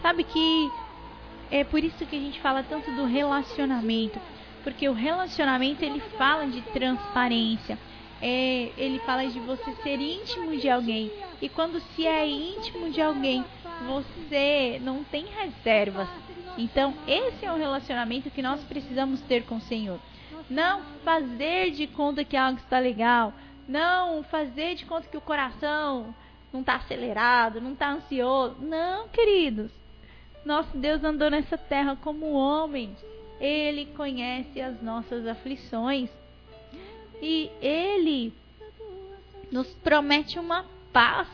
Sabe 0.00 0.22
que 0.22 0.70
é 1.50 1.64
por 1.64 1.82
isso 1.82 2.06
que 2.06 2.14
a 2.14 2.20
gente 2.20 2.40
fala 2.40 2.62
tanto 2.62 2.92
do 2.92 3.04
relacionamento, 3.06 4.20
porque 4.62 4.88
o 4.88 4.92
relacionamento 4.92 5.84
ele 5.84 5.98
fala 6.16 6.46
de 6.46 6.62
transparência. 6.62 7.76
É, 8.22 8.70
ele 8.78 9.00
fala 9.00 9.26
de 9.26 9.40
você 9.40 9.72
ser 9.82 10.00
íntimo 10.00 10.56
de 10.56 10.70
alguém. 10.70 11.10
E 11.42 11.48
quando 11.48 11.80
se 11.80 12.06
é 12.06 12.28
íntimo 12.28 12.88
de 12.90 13.02
alguém, 13.02 13.44
você 13.84 14.80
não 14.80 15.02
tem 15.02 15.24
reservas. 15.26 16.08
Então, 16.56 16.94
esse 17.04 17.44
é 17.44 17.52
o 17.52 17.56
relacionamento 17.56 18.30
que 18.30 18.42
nós 18.42 18.62
precisamos 18.62 19.20
ter 19.22 19.42
com 19.42 19.56
o 19.56 19.60
Senhor. 19.60 19.98
Não 20.50 20.82
fazer 21.04 21.70
de 21.70 21.86
conta 21.86 22.24
que 22.24 22.36
algo 22.36 22.58
está 22.58 22.80
legal. 22.80 23.32
Não 23.68 24.24
fazer 24.24 24.74
de 24.74 24.84
conta 24.84 25.06
que 25.06 25.16
o 25.16 25.20
coração 25.20 26.12
não 26.52 26.60
está 26.60 26.74
acelerado, 26.74 27.60
não 27.60 27.72
está 27.72 27.92
ansioso. 27.92 28.56
Não, 28.60 29.08
queridos. 29.08 29.70
Nosso 30.44 30.76
Deus 30.76 31.04
andou 31.04 31.30
nessa 31.30 31.56
terra 31.56 31.96
como 32.02 32.32
homem. 32.32 32.96
Ele 33.40 33.86
conhece 33.96 34.60
as 34.60 34.82
nossas 34.82 35.24
aflições. 35.24 36.10
E 37.22 37.48
Ele 37.62 38.32
nos 39.52 39.68
promete 39.74 40.36
uma 40.36 40.64
paz. 40.92 41.28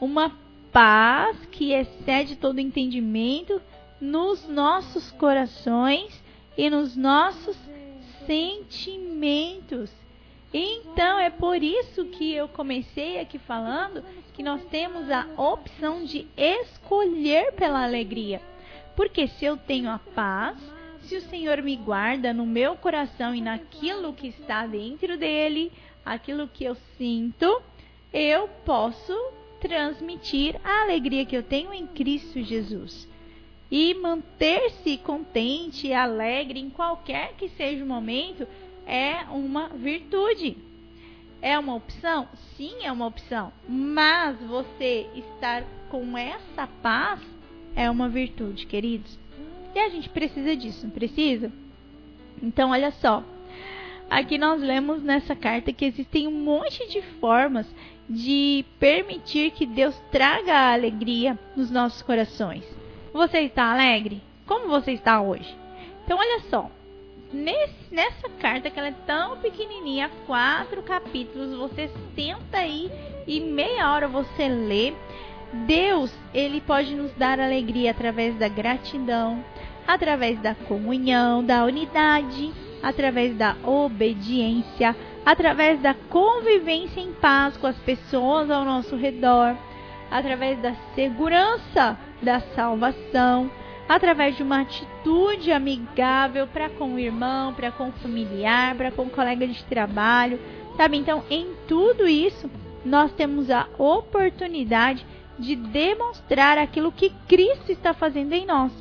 Uma 0.00 0.32
paz 0.72 1.36
que 1.52 1.72
excede 1.72 2.36
todo 2.36 2.58
entendimento 2.58 3.60
nos 4.00 4.48
nossos 4.48 5.10
corações 5.12 6.22
e 6.56 6.70
nos 6.70 6.96
nossos 6.96 7.56
sentimentos. 8.26 9.90
Então 10.52 11.18
é 11.18 11.30
por 11.30 11.62
isso 11.62 12.04
que 12.06 12.32
eu 12.32 12.46
comecei 12.46 13.18
aqui 13.18 13.38
falando 13.38 14.04
que 14.32 14.42
nós 14.42 14.64
temos 14.66 15.10
a 15.10 15.26
opção 15.36 16.04
de 16.04 16.26
escolher 16.36 17.52
pela 17.54 17.82
alegria. 17.82 18.40
Porque 18.94 19.26
se 19.26 19.44
eu 19.44 19.56
tenho 19.56 19.90
a 19.90 19.98
paz, 19.98 20.56
se 21.02 21.16
o 21.16 21.22
Senhor 21.22 21.60
me 21.60 21.76
guarda 21.76 22.32
no 22.32 22.46
meu 22.46 22.76
coração 22.76 23.34
e 23.34 23.40
naquilo 23.40 24.12
que 24.12 24.28
está 24.28 24.66
dentro 24.66 25.18
dele, 25.18 25.72
aquilo 26.04 26.48
que 26.48 26.64
eu 26.64 26.76
sinto, 26.96 27.60
eu 28.12 28.48
posso 28.64 29.12
transmitir 29.60 30.60
a 30.62 30.82
alegria 30.82 31.24
que 31.24 31.36
eu 31.36 31.42
tenho 31.42 31.72
em 31.72 31.86
Cristo 31.86 32.40
Jesus. 32.42 33.08
E 33.76 33.92
manter-se 33.92 34.96
contente 34.98 35.88
e 35.88 35.92
alegre 35.92 36.60
em 36.60 36.70
qualquer 36.70 37.34
que 37.34 37.48
seja 37.48 37.82
o 37.82 37.88
momento 37.88 38.46
é 38.86 39.24
uma 39.32 39.66
virtude. 39.70 40.56
É 41.42 41.58
uma 41.58 41.74
opção? 41.74 42.28
Sim, 42.56 42.84
é 42.84 42.92
uma 42.92 43.08
opção. 43.08 43.52
Mas 43.68 44.38
você 44.42 45.08
estar 45.16 45.64
com 45.90 46.16
essa 46.16 46.68
paz 46.80 47.18
é 47.74 47.90
uma 47.90 48.08
virtude, 48.08 48.64
queridos. 48.64 49.18
E 49.74 49.78
a 49.80 49.88
gente 49.88 50.08
precisa 50.08 50.54
disso, 50.54 50.86
não 50.86 50.92
precisa? 50.92 51.50
Então, 52.40 52.70
olha 52.70 52.92
só. 52.92 53.24
Aqui 54.08 54.38
nós 54.38 54.62
lemos 54.62 55.02
nessa 55.02 55.34
carta 55.34 55.72
que 55.72 55.84
existem 55.84 56.28
um 56.28 56.44
monte 56.44 56.86
de 56.86 57.02
formas 57.18 57.66
de 58.08 58.64
permitir 58.78 59.50
que 59.50 59.66
Deus 59.66 60.00
traga 60.12 60.52
a 60.52 60.72
alegria 60.74 61.36
nos 61.56 61.72
nossos 61.72 62.02
corações. 62.02 62.73
Você 63.14 63.42
está 63.42 63.70
alegre? 63.70 64.20
Como 64.44 64.66
você 64.66 64.90
está 64.90 65.20
hoje? 65.22 65.56
Então, 66.04 66.18
olha 66.18 66.40
só. 66.50 66.68
Nesse, 67.32 67.94
nessa 67.94 68.28
carta, 68.40 68.68
que 68.68 68.76
ela 68.76 68.88
é 68.88 68.94
tão 69.06 69.36
pequenininha, 69.36 70.10
quatro 70.26 70.82
capítulos, 70.82 71.56
você 71.56 71.88
senta 72.16 72.58
aí 72.58 72.90
e 73.24 73.38
meia 73.38 73.92
hora 73.92 74.08
você 74.08 74.48
lê. 74.48 74.92
Deus, 75.64 76.12
ele 76.34 76.60
pode 76.60 76.92
nos 76.96 77.12
dar 77.12 77.38
alegria 77.38 77.92
através 77.92 78.36
da 78.36 78.48
gratidão, 78.48 79.44
através 79.86 80.40
da 80.40 80.56
comunhão, 80.56 81.44
da 81.44 81.64
unidade, 81.64 82.52
através 82.82 83.36
da 83.36 83.54
obediência, 83.62 84.96
através 85.24 85.80
da 85.80 85.94
convivência 85.94 87.00
em 87.00 87.12
paz 87.12 87.56
com 87.58 87.68
as 87.68 87.78
pessoas 87.78 88.50
ao 88.50 88.64
nosso 88.64 88.96
redor, 88.96 89.56
através 90.10 90.58
da 90.60 90.74
segurança 90.96 91.96
da 92.24 92.40
salvação, 92.54 93.50
através 93.88 94.36
de 94.36 94.42
uma 94.42 94.62
atitude 94.62 95.52
amigável 95.52 96.46
para 96.46 96.70
com 96.70 96.94
o 96.94 96.98
irmão, 96.98 97.52
para 97.52 97.70
com 97.70 97.88
o 97.88 97.92
familiar, 97.92 98.74
para 98.74 98.90
com 98.90 99.02
o 99.02 99.10
colega 99.10 99.46
de 99.46 99.62
trabalho, 99.64 100.40
sabe? 100.76 100.96
Então, 100.96 101.22
em 101.30 101.48
tudo 101.68 102.08
isso, 102.08 102.50
nós 102.84 103.12
temos 103.12 103.50
a 103.50 103.68
oportunidade 103.78 105.06
de 105.38 105.56
demonstrar 105.56 106.58
aquilo 106.58 106.92
que 106.92 107.10
Cristo 107.28 107.70
está 107.70 107.92
fazendo 107.92 108.32
em 108.32 108.46
nós. 108.46 108.72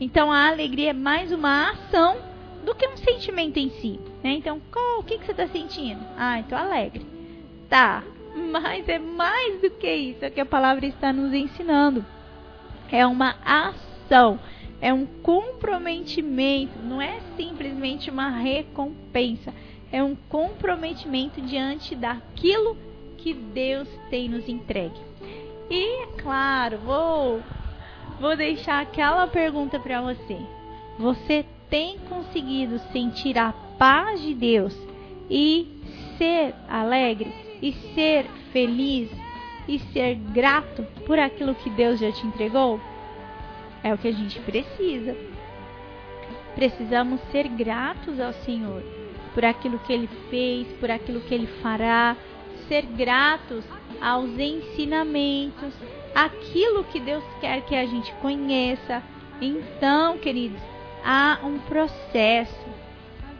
Então, 0.00 0.30
a 0.30 0.48
alegria 0.48 0.90
é 0.90 0.94
mais 0.94 1.32
uma 1.32 1.70
ação 1.70 2.16
do 2.64 2.74
que 2.74 2.86
um 2.86 2.96
sentimento 2.96 3.58
em 3.58 3.70
si. 3.70 3.98
Né? 4.22 4.32
Então, 4.34 4.60
qual, 4.70 5.00
o 5.00 5.04
que, 5.04 5.18
que 5.18 5.24
você 5.24 5.32
está 5.32 5.46
sentindo? 5.46 6.00
Ah, 6.18 6.40
estou 6.40 6.58
alegre. 6.58 7.06
Tá, 7.68 8.02
mas 8.52 8.88
é 8.88 8.98
mais 8.98 9.60
do 9.60 9.70
que 9.70 9.90
isso 9.90 10.24
é 10.24 10.30
que 10.30 10.40
a 10.40 10.46
palavra 10.46 10.86
está 10.86 11.12
nos 11.12 11.32
ensinando. 11.32 12.04
É 12.90 13.06
uma 13.06 13.36
ação, 13.44 14.38
é 14.80 14.92
um 14.92 15.06
comprometimento, 15.22 16.78
não 16.82 17.00
é 17.00 17.20
simplesmente 17.36 18.10
uma 18.10 18.30
recompensa, 18.30 19.52
é 19.90 20.02
um 20.02 20.14
comprometimento 20.28 21.40
diante 21.40 21.94
daquilo 21.94 22.76
que 23.16 23.34
Deus 23.34 23.88
tem 24.10 24.28
nos 24.28 24.48
entregue. 24.48 25.00
E, 25.68 26.02
é 26.02 26.06
claro, 26.22 26.78
vou, 26.78 27.42
vou 28.20 28.36
deixar 28.36 28.80
aquela 28.80 29.26
pergunta 29.26 29.80
para 29.80 30.00
você. 30.00 30.38
Você 30.98 31.44
tem 31.68 31.98
conseguido 32.08 32.78
sentir 32.92 33.36
a 33.36 33.52
paz 33.78 34.22
de 34.22 34.34
Deus 34.34 34.76
e 35.28 35.66
ser 36.16 36.54
alegre 36.68 37.32
e 37.60 37.72
ser 37.94 38.26
feliz 38.52 39.10
e 39.68 39.78
ser 39.92 40.14
grato 40.14 40.82
por 41.04 41.18
aquilo 41.18 41.54
que 41.54 41.70
Deus 41.70 42.00
já 42.00 42.10
te 42.12 42.26
entregou? 42.26 42.80
É 43.82 43.92
o 43.92 43.98
que 43.98 44.08
a 44.08 44.12
gente 44.12 44.38
precisa. 44.40 45.16
Precisamos 46.54 47.20
ser 47.30 47.48
gratos 47.48 48.18
ao 48.18 48.32
Senhor 48.32 48.82
por 49.34 49.44
aquilo 49.44 49.78
que 49.80 49.92
Ele 49.92 50.08
fez, 50.30 50.66
por 50.80 50.90
aquilo 50.90 51.20
que 51.20 51.34
Ele 51.34 51.46
fará, 51.62 52.16
ser 52.68 52.82
gratos 52.86 53.64
aos 54.00 54.30
ensinamentos, 54.38 55.74
aquilo 56.14 56.84
que 56.84 56.98
Deus 56.98 57.22
quer 57.40 57.60
que 57.62 57.74
a 57.74 57.86
gente 57.86 58.12
conheça. 58.14 59.02
Então, 59.40 60.16
queridos, 60.18 60.60
há 61.04 61.38
um 61.44 61.58
processo, 61.58 62.66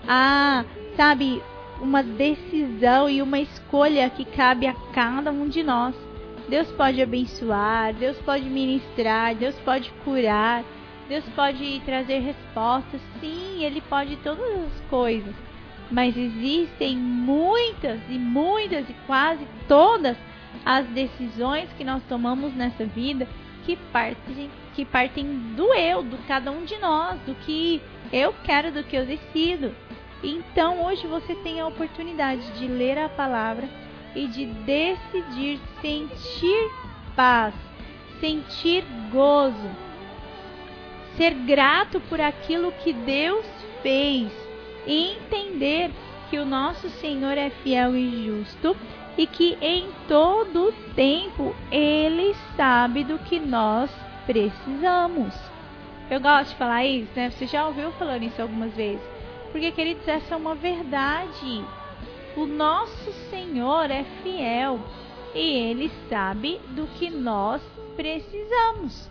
há, 0.07 0.65
sabe, 0.97 1.43
uma 1.81 2.03
decisão 2.03 3.09
e 3.09 3.23
uma 3.23 3.41
escolha 3.41 4.11
que 4.11 4.25
cabe 4.25 4.67
a 4.67 4.75
cada 4.93 5.31
um 5.31 5.49
de 5.49 5.63
nós. 5.63 5.95
Deus 6.49 6.69
pode 6.73 7.03
abençoar, 7.03 7.93
Deus 7.95 8.17
pode 8.19 8.45
ministrar, 8.49 9.35
Deus 9.35 9.57
pode 9.65 9.91
curar, 10.05 10.65
Deus 11.09 11.25
pode 11.35 11.81
trazer 11.85 12.21
respostas. 12.21 13.01
Sim, 13.21 13.65
Ele 13.65 13.81
pode 13.81 14.17
todas 14.19 14.47
as 14.65 14.81
coisas. 14.89 15.35
Mas 15.91 16.17
existem 16.17 16.97
muitas 16.97 18.01
e 18.09 18.19
muitas 18.19 18.89
e 18.89 18.95
quase 19.07 19.47
todas 19.69 20.17
as 20.65 20.87
decisões 20.87 21.69
que 21.77 21.85
nós 21.85 22.03
tomamos 22.09 22.55
nessa 22.55 22.85
vida 22.85 23.27
que 23.65 23.77
partem, 23.93 24.51
que 24.75 24.85
partem 24.85 25.25
do 25.57 25.75
eu, 25.75 26.03
do 26.03 26.17
cada 26.29 26.51
um 26.53 26.65
de 26.65 26.77
nós, 26.79 27.21
do 27.23 27.35
que 27.35 27.83
eu 28.13 28.33
quero, 28.45 28.71
do 28.71 28.85
que 28.85 28.97
eu 28.97 29.05
decido. 29.05 29.75
Então 30.23 30.85
hoje 30.85 31.07
você 31.07 31.35
tem 31.37 31.61
a 31.61 31.67
oportunidade 31.67 32.49
de 32.59 32.67
ler 32.67 32.99
a 32.99 33.09
palavra 33.09 33.69
e 34.17 34.27
de 34.27 34.47
decidir 34.47 35.61
sentir 35.83 36.71
paz, 37.15 37.55
sentir 38.19 38.83
gozo, 39.13 39.71
ser 41.17 41.35
grato 41.35 42.01
por 42.09 42.21
aquilo 42.21 42.73
que 42.83 42.93
Deus 42.95 43.47
fez 43.83 44.33
e 44.87 45.13
entender 45.13 45.91
que 46.31 46.39
o 46.39 46.47
nosso 46.47 46.89
Senhor 46.89 47.37
é 47.37 47.51
fiel 47.51 47.95
e 47.95 48.27
justo 48.27 48.75
e 49.19 49.27
que 49.27 49.57
em 49.61 49.89
todo 50.09 50.75
tempo 50.95 51.55
ele 51.71 52.35
sabe 52.57 53.05
do 53.05 53.19
que 53.19 53.39
nós 53.39 53.91
precisamos. 54.25 55.35
Eu 56.11 56.21
gosto 56.21 56.51
de 56.51 56.57
falar 56.57 56.85
isso, 56.85 57.11
né? 57.15 57.31
Você 57.31 57.47
já 57.47 57.67
ouviu 57.67 57.91
falando 57.93 58.23
isso 58.23 58.41
algumas 58.41 58.73
vezes. 58.75 59.03
Porque, 59.51 59.73
queridos, 59.73 60.07
essa 60.07 60.35
é 60.35 60.37
uma 60.37 60.55
verdade. 60.55 61.65
O 62.37 62.47
nosso 62.47 63.13
Senhor 63.31 63.91
é 63.91 64.05
fiel 64.23 64.79
e 65.35 65.41
ele 65.41 65.91
sabe 66.09 66.61
do 66.71 66.87
que 66.99 67.11
nós 67.11 67.63
precisamos. 67.97 69.11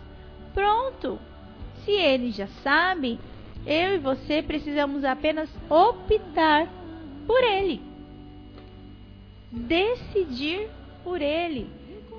Pronto. 0.54 1.18
Se 1.84 1.90
ele 1.90 2.30
já 2.30 2.46
sabe, 2.62 3.18
eu 3.66 3.94
e 3.94 3.98
você 3.98 4.42
precisamos 4.42 5.04
apenas 5.04 5.48
optar 5.68 6.68
por 7.26 7.42
ele 7.42 7.96
decidir 9.56 10.68
por 11.02 11.22
ele, 11.22 11.68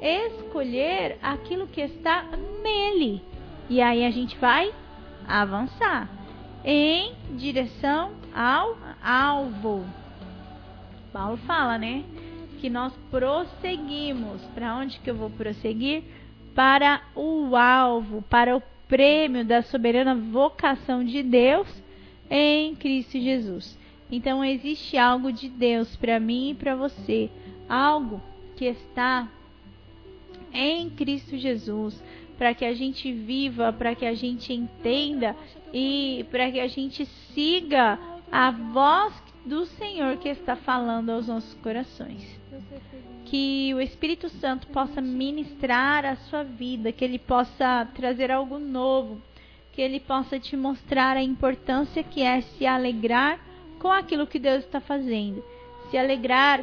escolher 0.01 1.17
aquilo 1.21 1.67
que 1.67 1.81
está 1.81 2.25
nele. 2.63 3.21
E 3.69 3.81
aí 3.81 4.05
a 4.05 4.11
gente 4.11 4.37
vai 4.37 4.73
avançar 5.27 6.09
em 6.63 7.13
direção 7.35 8.11
ao 8.33 8.77
alvo. 9.03 9.85
Paulo 11.07 11.37
fala, 11.37 11.77
né? 11.77 12.03
Que 12.59 12.69
nós 12.69 12.93
prosseguimos. 13.09 14.41
Para 14.53 14.75
onde 14.75 14.99
que 14.99 15.09
eu 15.09 15.15
vou 15.15 15.29
prosseguir? 15.29 16.03
Para 16.53 17.01
o 17.15 17.55
alvo, 17.55 18.21
para 18.23 18.55
o 18.55 18.63
prêmio 18.87 19.45
da 19.45 19.61
soberana 19.61 20.15
vocação 20.15 21.03
de 21.03 21.21
Deus 21.21 21.67
em 22.29 22.75
Cristo 22.75 23.19
Jesus. 23.19 23.77
Então 24.11 24.43
existe 24.43 24.97
algo 24.97 25.31
de 25.31 25.49
Deus 25.49 25.95
para 25.97 26.19
mim 26.19 26.51
e 26.51 26.55
para 26.55 26.75
você, 26.75 27.29
algo 27.67 28.21
que 28.55 28.65
está 28.65 29.27
em 30.53 30.89
Cristo 30.89 31.37
Jesus, 31.37 32.01
para 32.37 32.53
que 32.53 32.63
a 32.63 32.73
gente 32.73 33.11
viva, 33.11 33.73
para 33.73 33.93
que 33.93 34.05
a 34.05 34.13
gente 34.13 34.53
entenda 34.53 35.35
e 35.73 36.25
para 36.31 36.49
que 36.49 36.59
a 36.59 36.67
gente 36.67 37.05
siga 37.05 37.99
a 38.31 38.51
voz 38.51 39.13
do 39.47 39.65
Senhor 39.65 40.17
que 40.17 40.27
está 40.27 40.55
falando 40.55 41.09
aos 41.09 41.27
nossos 41.27 41.53
corações. 41.55 42.21
Que 43.25 43.73
o 43.73 43.81
Espírito 43.81 44.29
Santo 44.29 44.67
possa 44.67 45.01
ministrar 45.01 46.05
a 46.05 46.15
sua 46.15 46.43
vida, 46.43 46.91
que 46.91 47.03
ele 47.03 47.17
possa 47.17 47.87
trazer 47.95 48.29
algo 48.29 48.59
novo, 48.59 49.21
que 49.71 49.81
ele 49.81 49.99
possa 49.99 50.39
te 50.39 50.57
mostrar 50.57 51.15
a 51.15 51.23
importância 51.23 52.03
que 52.03 52.21
é 52.21 52.41
se 52.41 52.65
alegrar 52.65 53.39
com 53.79 53.91
aquilo 53.91 54.27
que 54.27 54.39
Deus 54.39 54.63
está 54.63 54.81
fazendo. 54.81 55.43
se 55.89 55.97
alegrar 55.97 56.61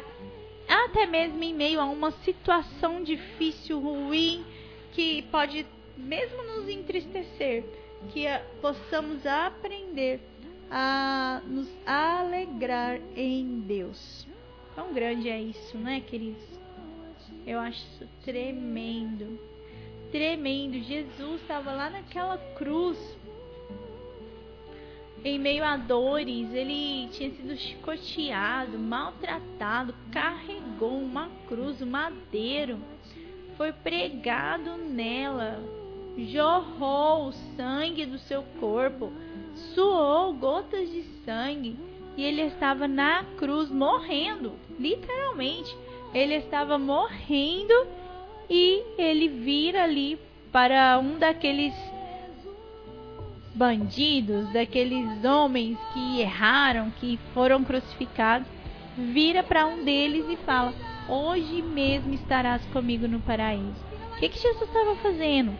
até 0.67 1.07
mesmo 1.07 1.43
em 1.43 1.53
meio 1.53 1.79
a 1.79 1.85
uma 1.85 2.11
situação 2.11 3.01
difícil, 3.03 3.79
ruim, 3.79 4.45
que 4.93 5.23
pode 5.31 5.65
mesmo 5.97 6.43
nos 6.43 6.69
entristecer, 6.69 7.63
que 8.13 8.25
possamos 8.61 9.25
aprender 9.25 10.19
a 10.69 11.41
nos 11.45 11.69
alegrar 11.85 12.99
em 13.15 13.61
Deus. 13.61 14.27
Quão 14.73 14.93
grande 14.93 15.29
é 15.29 15.41
isso, 15.41 15.77
né, 15.77 16.01
queridos? 16.01 16.43
Eu 17.45 17.59
acho 17.59 17.79
isso 17.79 18.07
tremendo. 18.23 19.39
Tremendo. 20.11 20.79
Jesus 20.83 21.41
estava 21.41 21.71
lá 21.71 21.89
naquela 21.89 22.37
cruz 22.55 22.97
em 25.25 25.39
meio 25.39 25.63
a 25.63 25.75
dores, 25.75 26.53
ele 26.53 27.07
tinha 27.07 27.31
sido 27.31 27.57
chicoteado, 27.57 28.77
maltratado, 28.77 29.95
carregou 30.11 30.99
uma 30.99 31.31
cruz, 31.47 31.81
um 31.81 31.87
madeiro, 31.87 32.79
foi 33.57 33.73
pregado 33.73 34.77
nela, 34.77 35.59
jorrou 36.27 37.29
o 37.29 37.33
sangue 37.57 38.05
do 38.05 38.19
seu 38.19 38.43
corpo, 38.59 39.11
suou 39.55 40.33
gotas 40.33 40.89
de 40.91 41.03
sangue 41.25 41.77
e 42.17 42.23
ele 42.23 42.43
estava 42.43 42.87
na 42.87 43.23
cruz 43.37 43.69
morrendo, 43.69 44.53
literalmente. 44.79 45.75
Ele 46.13 46.35
estava 46.35 46.77
morrendo 46.77 47.73
e 48.49 48.83
ele 48.97 49.27
vira 49.27 49.83
ali 49.83 50.19
para 50.51 50.97
um 50.99 51.17
daqueles 51.17 51.73
bandidos, 53.53 54.51
daqueles 54.53 55.23
homens 55.23 55.77
que 55.93 56.21
erraram, 56.21 56.91
que 56.91 57.17
foram 57.33 57.63
crucificados, 57.63 58.47
vira 58.97 59.43
para 59.43 59.65
um 59.65 59.83
deles 59.83 60.25
e 60.29 60.37
fala: 60.37 60.73
Hoje 61.09 61.61
mesmo 61.61 62.13
estarás 62.13 62.63
comigo 62.67 63.07
no 63.07 63.19
paraíso. 63.19 63.85
O 64.13 64.19
que, 64.19 64.29
que 64.29 64.39
Jesus 64.39 64.69
estava 64.69 64.95
fazendo? 64.97 65.53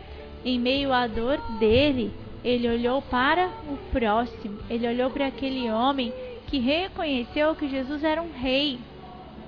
Em 0.44 0.58
meio 0.58 0.92
à 0.92 1.06
dor 1.06 1.38
dele, 1.58 2.12
ele 2.44 2.68
olhou 2.68 3.02
para 3.02 3.48
o 3.68 3.76
próximo, 3.90 4.58
ele 4.70 4.86
olhou 4.86 5.10
para 5.10 5.26
aquele 5.26 5.70
homem 5.70 6.12
que 6.46 6.58
reconheceu 6.58 7.54
que 7.54 7.68
Jesus 7.68 8.04
era 8.04 8.22
um 8.22 8.32
rei. 8.32 8.78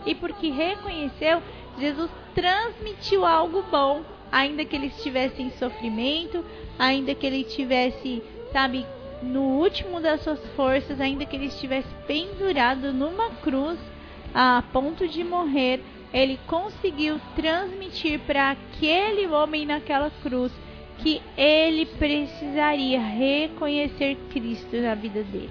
E 0.07 0.15
porque 0.15 0.51
reconheceu, 0.51 1.43
Jesus 1.79 2.11
transmitiu 2.35 3.25
algo 3.25 3.63
bom, 3.71 4.03
ainda 4.31 4.65
que 4.65 4.77
ele 4.77 4.87
estivesse 4.87 5.41
em 5.43 5.51
sofrimento, 5.53 6.45
ainda 6.79 7.15
que 7.15 7.27
ele 7.27 7.45
tivesse 7.45 8.23
sabe, 8.53 8.87
no 9.23 9.43
último 9.43 10.01
das 10.01 10.23
suas 10.23 10.41
forças, 10.55 11.01
ainda 11.01 11.25
que 11.25 11.37
ele 11.37 11.47
estivesse 11.47 11.89
pendurado 12.07 12.93
numa 12.93 13.31
cruz 13.31 13.79
a 14.35 14.63
ponto 14.73 15.09
de 15.09 15.25
morrer, 15.25 15.81
ele 16.13 16.39
conseguiu 16.47 17.21
transmitir 17.35 18.21
para 18.21 18.51
aquele 18.51 19.27
homem 19.27 19.67
naquela 19.67 20.11
cruz 20.23 20.53
que 20.99 21.23
ele 21.37 21.87
precisaria 21.87 23.01
reconhecer 23.01 24.17
Cristo 24.31 24.77
na 24.77 24.95
vida 24.95 25.23
dele. 25.23 25.51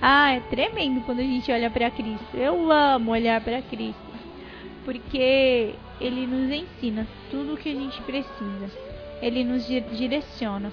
Ah, 0.00 0.32
é 0.32 0.40
tremendo 0.40 1.00
quando 1.02 1.20
a 1.20 1.24
gente 1.24 1.50
olha 1.50 1.70
para 1.70 1.90
Cristo. 1.90 2.36
Eu 2.36 2.70
amo 2.70 3.12
olhar 3.12 3.40
para 3.40 3.62
Cristo, 3.62 3.96
porque 4.84 5.74
ele 6.00 6.26
nos 6.26 6.50
ensina 6.52 7.06
tudo 7.30 7.54
o 7.54 7.56
que 7.56 7.70
a 7.70 7.74
gente 7.74 8.00
precisa. 8.02 8.70
Ele 9.22 9.42
nos 9.44 9.66
direciona 9.66 10.70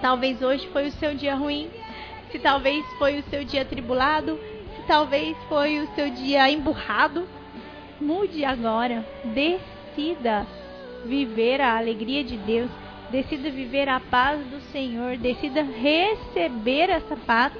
talvez 0.00 0.42
hoje 0.42 0.66
foi 0.68 0.88
o 0.88 0.92
seu 0.92 1.14
dia 1.14 1.34
ruim, 1.34 1.70
se 2.30 2.38
talvez 2.38 2.84
foi 2.98 3.18
o 3.18 3.22
seu 3.24 3.44
dia 3.44 3.64
tribulado, 3.64 4.38
se 4.76 4.82
talvez 4.86 5.36
foi 5.48 5.80
o 5.80 5.94
seu 5.94 6.10
dia 6.10 6.50
emburrado, 6.50 7.26
mude 8.00 8.44
agora, 8.44 9.04
decida 9.24 10.46
viver 11.04 11.60
a 11.60 11.78
alegria 11.78 12.22
de 12.22 12.36
Deus, 12.36 12.70
decida 13.10 13.50
viver 13.50 13.88
a 13.88 14.00
paz 14.00 14.40
do 14.46 14.60
Senhor, 14.72 15.16
decida 15.16 15.62
receber 15.62 16.90
essa 16.90 17.16
paz 17.16 17.52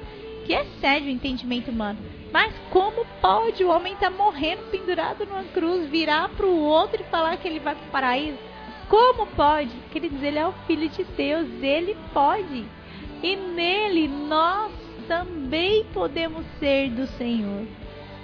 que 0.45 0.53
excede 0.53 1.07
o 1.07 1.11
entendimento 1.11 1.71
humano. 1.71 1.99
Mas 2.31 2.53
como 2.69 3.05
pode 3.21 3.63
o 3.63 3.69
homem 3.69 3.93
estar 3.93 4.09
tá 4.09 4.17
morrendo 4.17 4.63
pendurado 4.71 5.25
numa 5.25 5.43
cruz, 5.43 5.89
virar 5.89 6.29
para 6.29 6.45
o 6.45 6.59
outro 6.59 7.01
e 7.01 7.11
falar 7.11 7.37
que 7.37 7.47
ele 7.47 7.59
vai 7.59 7.75
para 7.75 7.87
o 7.87 7.91
paraíso? 7.91 8.37
Como 8.87 9.27
pode? 9.27 9.71
Queridos, 9.91 10.21
ele 10.21 10.39
é 10.39 10.47
o 10.47 10.53
Filho 10.65 10.89
de 10.89 11.03
Deus, 11.03 11.47
ele 11.61 11.95
pode. 12.13 12.65
E 13.21 13.35
nele 13.35 14.07
nós 14.07 14.71
também 15.07 15.85
podemos 15.93 16.45
ser 16.59 16.89
do 16.89 17.05
Senhor. 17.17 17.65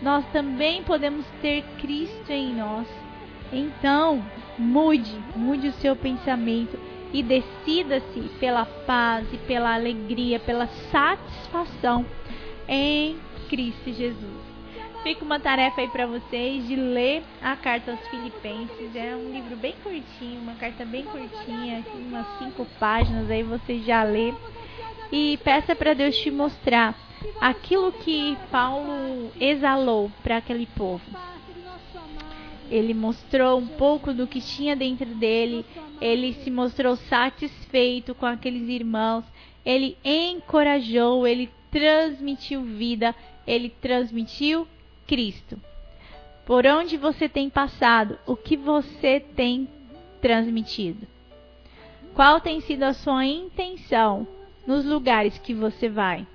Nós 0.01 0.25
também 0.31 0.83
podemos 0.83 1.25
ter 1.41 1.63
Cristo 1.79 2.29
em 2.29 2.53
nós. 2.53 2.87
Então, 3.51 4.23
mude, 4.57 5.13
mude 5.35 5.67
o 5.67 5.73
seu 5.73 5.95
pensamento 5.95 6.79
e 7.13 7.23
decida-se 7.23 8.21
pela 8.39 8.65
paz 8.65 9.25
e 9.31 9.37
pela 9.37 9.73
alegria, 9.73 10.39
pela 10.39 10.67
satisfação 10.91 12.05
em 12.67 13.17
Cristo 13.49 13.93
Jesus. 13.93 14.47
Fica 15.03 15.23
uma 15.23 15.39
tarefa 15.39 15.81
aí 15.81 15.87
para 15.87 16.05
vocês 16.05 16.67
de 16.67 16.75
ler 16.75 17.23
a 17.41 17.55
carta 17.55 17.91
aos 17.91 18.07
Filipenses. 18.07 18.93
É 18.95 19.15
um 19.15 19.31
livro 19.31 19.55
bem 19.55 19.73
curtinho, 19.81 20.41
uma 20.41 20.55
carta 20.55 20.83
bem 20.83 21.03
curtinha, 21.03 21.85
umas 21.95 22.27
cinco 22.39 22.67
páginas. 22.77 23.29
Aí 23.31 23.43
você 23.43 23.79
já 23.79 24.03
lê 24.03 24.33
e 25.11 25.39
peça 25.43 25.75
para 25.75 25.93
Deus 25.93 26.17
te 26.17 26.29
mostrar 26.29 26.93
aquilo 27.39 27.91
que 27.91 28.37
Paulo 28.51 29.31
exalou 29.39 30.11
para 30.21 30.37
aquele 30.37 30.65
povo. 30.65 31.03
Ele 32.69 32.93
mostrou 32.93 33.59
um 33.59 33.67
pouco 33.67 34.13
do 34.13 34.27
que 34.27 34.41
tinha 34.41 34.75
dentro 34.75 35.05
dele, 35.15 35.65
ele 36.01 36.33
se 36.33 36.51
mostrou 36.51 36.95
satisfeito 36.95 38.13
com 38.13 38.25
aqueles 38.25 38.67
irmãos, 38.67 39.23
ele 39.65 39.97
encorajou, 40.03 41.25
ele 41.25 41.49
transmitiu 41.71 42.61
vida, 42.63 43.15
ele 43.45 43.69
transmitiu 43.69 44.67
Cristo. 45.05 45.59
Por 46.45 46.65
onde 46.65 46.97
você 46.97 47.27
tem 47.27 47.49
passado? 47.49 48.17
O 48.25 48.35
que 48.35 48.55
você 48.55 49.19
tem 49.19 49.67
transmitido? 50.21 51.05
Qual 52.13 52.39
tem 52.41 52.61
sido 52.61 52.83
a 52.83 52.93
sua 52.93 53.25
intenção 53.25 54.27
nos 54.65 54.85
lugares 54.85 55.37
que 55.37 55.53
você 55.53 55.89
vai? 55.89 56.25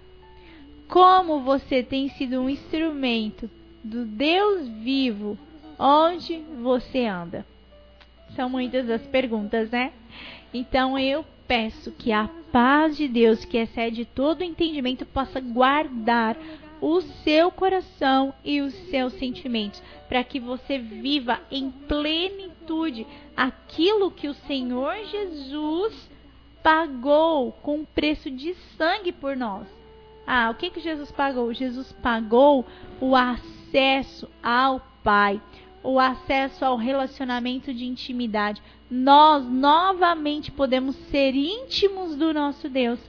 Como 0.88 1.40
você 1.40 1.82
tem 1.82 2.08
sido 2.10 2.40
um 2.40 2.50
instrumento 2.50 3.50
do 3.82 4.04
Deus 4.04 4.68
vivo 4.68 5.38
onde 5.82 6.38
você 6.62 7.06
anda? 7.06 7.44
São 8.36 8.48
muitas 8.48 8.88
as 8.88 9.02
perguntas, 9.02 9.70
né? 9.70 9.92
Então 10.54 10.96
eu 10.96 11.24
peço 11.48 11.90
que 11.90 12.12
a 12.12 12.30
paz 12.52 12.96
de 12.96 13.08
Deus, 13.08 13.44
que 13.44 13.58
excede 13.58 14.04
todo 14.04 14.44
entendimento, 14.44 15.04
possa 15.04 15.40
guardar 15.40 16.36
o 16.80 17.00
seu 17.00 17.50
coração 17.50 18.32
e 18.44 18.60
os 18.60 18.72
seus 18.90 19.12
sentimentos, 19.14 19.82
para 20.08 20.22
que 20.22 20.38
você 20.38 20.78
viva 20.78 21.40
em 21.50 21.70
plenitude 21.70 23.06
aquilo 23.36 24.10
que 24.10 24.28
o 24.28 24.34
Senhor 24.34 24.94
Jesus 25.06 26.10
pagou 26.62 27.52
com 27.52 27.84
preço 27.84 28.30
de 28.30 28.54
sangue 28.76 29.12
por 29.12 29.36
nós. 29.36 29.66
Ah, 30.26 30.50
o 30.50 30.54
que 30.54 30.70
que 30.70 30.80
Jesus 30.80 31.10
pagou? 31.10 31.52
Jesus 31.52 31.92
pagou 31.92 32.64
o 33.00 33.16
acesso 33.16 34.28
ao 34.42 34.80
Pai, 35.02 35.40
o 35.82 35.98
acesso 35.98 36.64
ao 36.64 36.76
relacionamento 36.76 37.72
de 37.74 37.84
intimidade. 37.84 38.62
Nós 38.90 39.44
novamente 39.44 40.50
podemos 40.50 40.94
ser 41.10 41.34
íntimos 41.34 42.16
do 42.16 42.32
nosso 42.32 42.68
Deus 42.68 43.00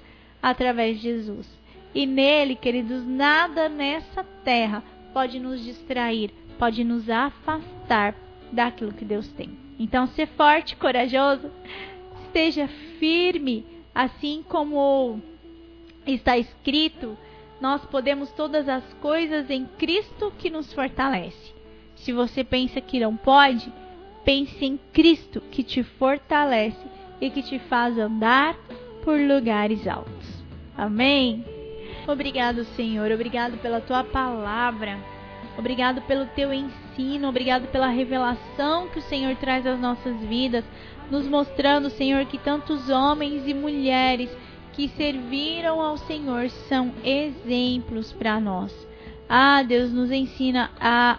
através 0.41 0.97
de 0.97 1.03
Jesus. 1.03 1.47
E 1.93 2.05
nele, 2.05 2.55
queridos, 2.55 3.05
nada 3.05 3.69
nessa 3.69 4.23
terra 4.43 4.83
pode 5.13 5.39
nos 5.39 5.63
distrair, 5.63 6.31
pode 6.57 6.83
nos 6.83 7.09
afastar 7.09 8.15
daquilo 8.51 8.93
que 8.93 9.05
Deus 9.05 9.27
tem. 9.29 9.57
Então, 9.77 10.07
ser 10.07 10.27
forte, 10.27 10.75
corajoso, 10.75 11.51
esteja 12.25 12.67
firme, 12.99 13.65
assim 13.93 14.43
como 14.47 15.19
está 16.05 16.37
escrito, 16.37 17.17
nós 17.61 17.85
podemos 17.85 18.31
todas 18.31 18.67
as 18.67 18.83
coisas 18.95 19.49
em 19.49 19.65
Cristo 19.77 20.33
que 20.37 20.49
nos 20.49 20.73
fortalece. 20.73 21.53
Se 22.03 22.11
você 22.11 22.43
pensa 22.43 22.81
que 22.81 22.99
não 22.99 23.15
pode, 23.15 23.71
pense 24.25 24.65
em 24.65 24.77
Cristo 24.91 25.39
que 25.39 25.63
te 25.63 25.83
fortalece 25.83 26.85
e 27.21 27.29
que 27.29 27.41
te 27.41 27.57
faz 27.59 27.97
andar 27.97 28.57
por 29.05 29.17
lugares 29.17 29.87
altos. 29.87 30.43
Amém? 30.77 31.45
Obrigado, 32.05 32.65
Senhor. 32.75 33.09
Obrigado 33.09 33.57
pela 33.59 33.79
tua 33.79 34.03
palavra. 34.03 34.99
Obrigado 35.57 36.01
pelo 36.01 36.25
teu 36.25 36.53
ensino. 36.53 37.29
Obrigado 37.29 37.67
pela 37.67 37.87
revelação 37.87 38.89
que 38.89 38.99
o 38.99 39.03
Senhor 39.03 39.33
traz 39.37 39.65
às 39.65 39.79
nossas 39.79 40.19
vidas, 40.25 40.65
nos 41.09 41.25
mostrando, 41.25 41.89
Senhor, 41.89 42.25
que 42.25 42.37
tantos 42.37 42.89
homens 42.89 43.47
e 43.47 43.53
mulheres 43.53 44.29
que 44.73 44.89
serviram 44.89 45.79
ao 45.79 45.95
Senhor 45.95 46.49
são 46.49 46.91
exemplos 47.01 48.11
para 48.11 48.41
nós. 48.41 48.75
Ah, 49.29 49.63
Deus 49.63 49.93
nos 49.93 50.11
ensina 50.11 50.69
a 50.81 51.17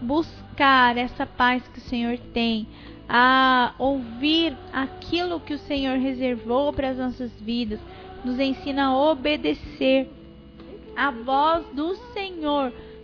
buscar 0.00 0.96
essa 0.96 1.26
paz 1.26 1.66
que 1.68 1.78
o 1.78 1.82
Senhor 1.82 2.18
tem, 2.32 2.66
a 3.08 3.74
ouvir 3.78 4.56
aquilo 4.72 5.40
que 5.40 5.54
o 5.54 5.58
Senhor 5.58 5.98
reservou 5.98 6.72
para 6.72 6.90
as 6.90 6.98
nossas 6.98 7.32
vidas, 7.40 7.80
nos 8.24 8.38
ensina 8.38 8.86
a 8.86 8.96
obedecer 8.96 10.08
a 10.96 11.10
voz 11.10 11.64
do 11.72 11.94
Senhor 12.12 12.72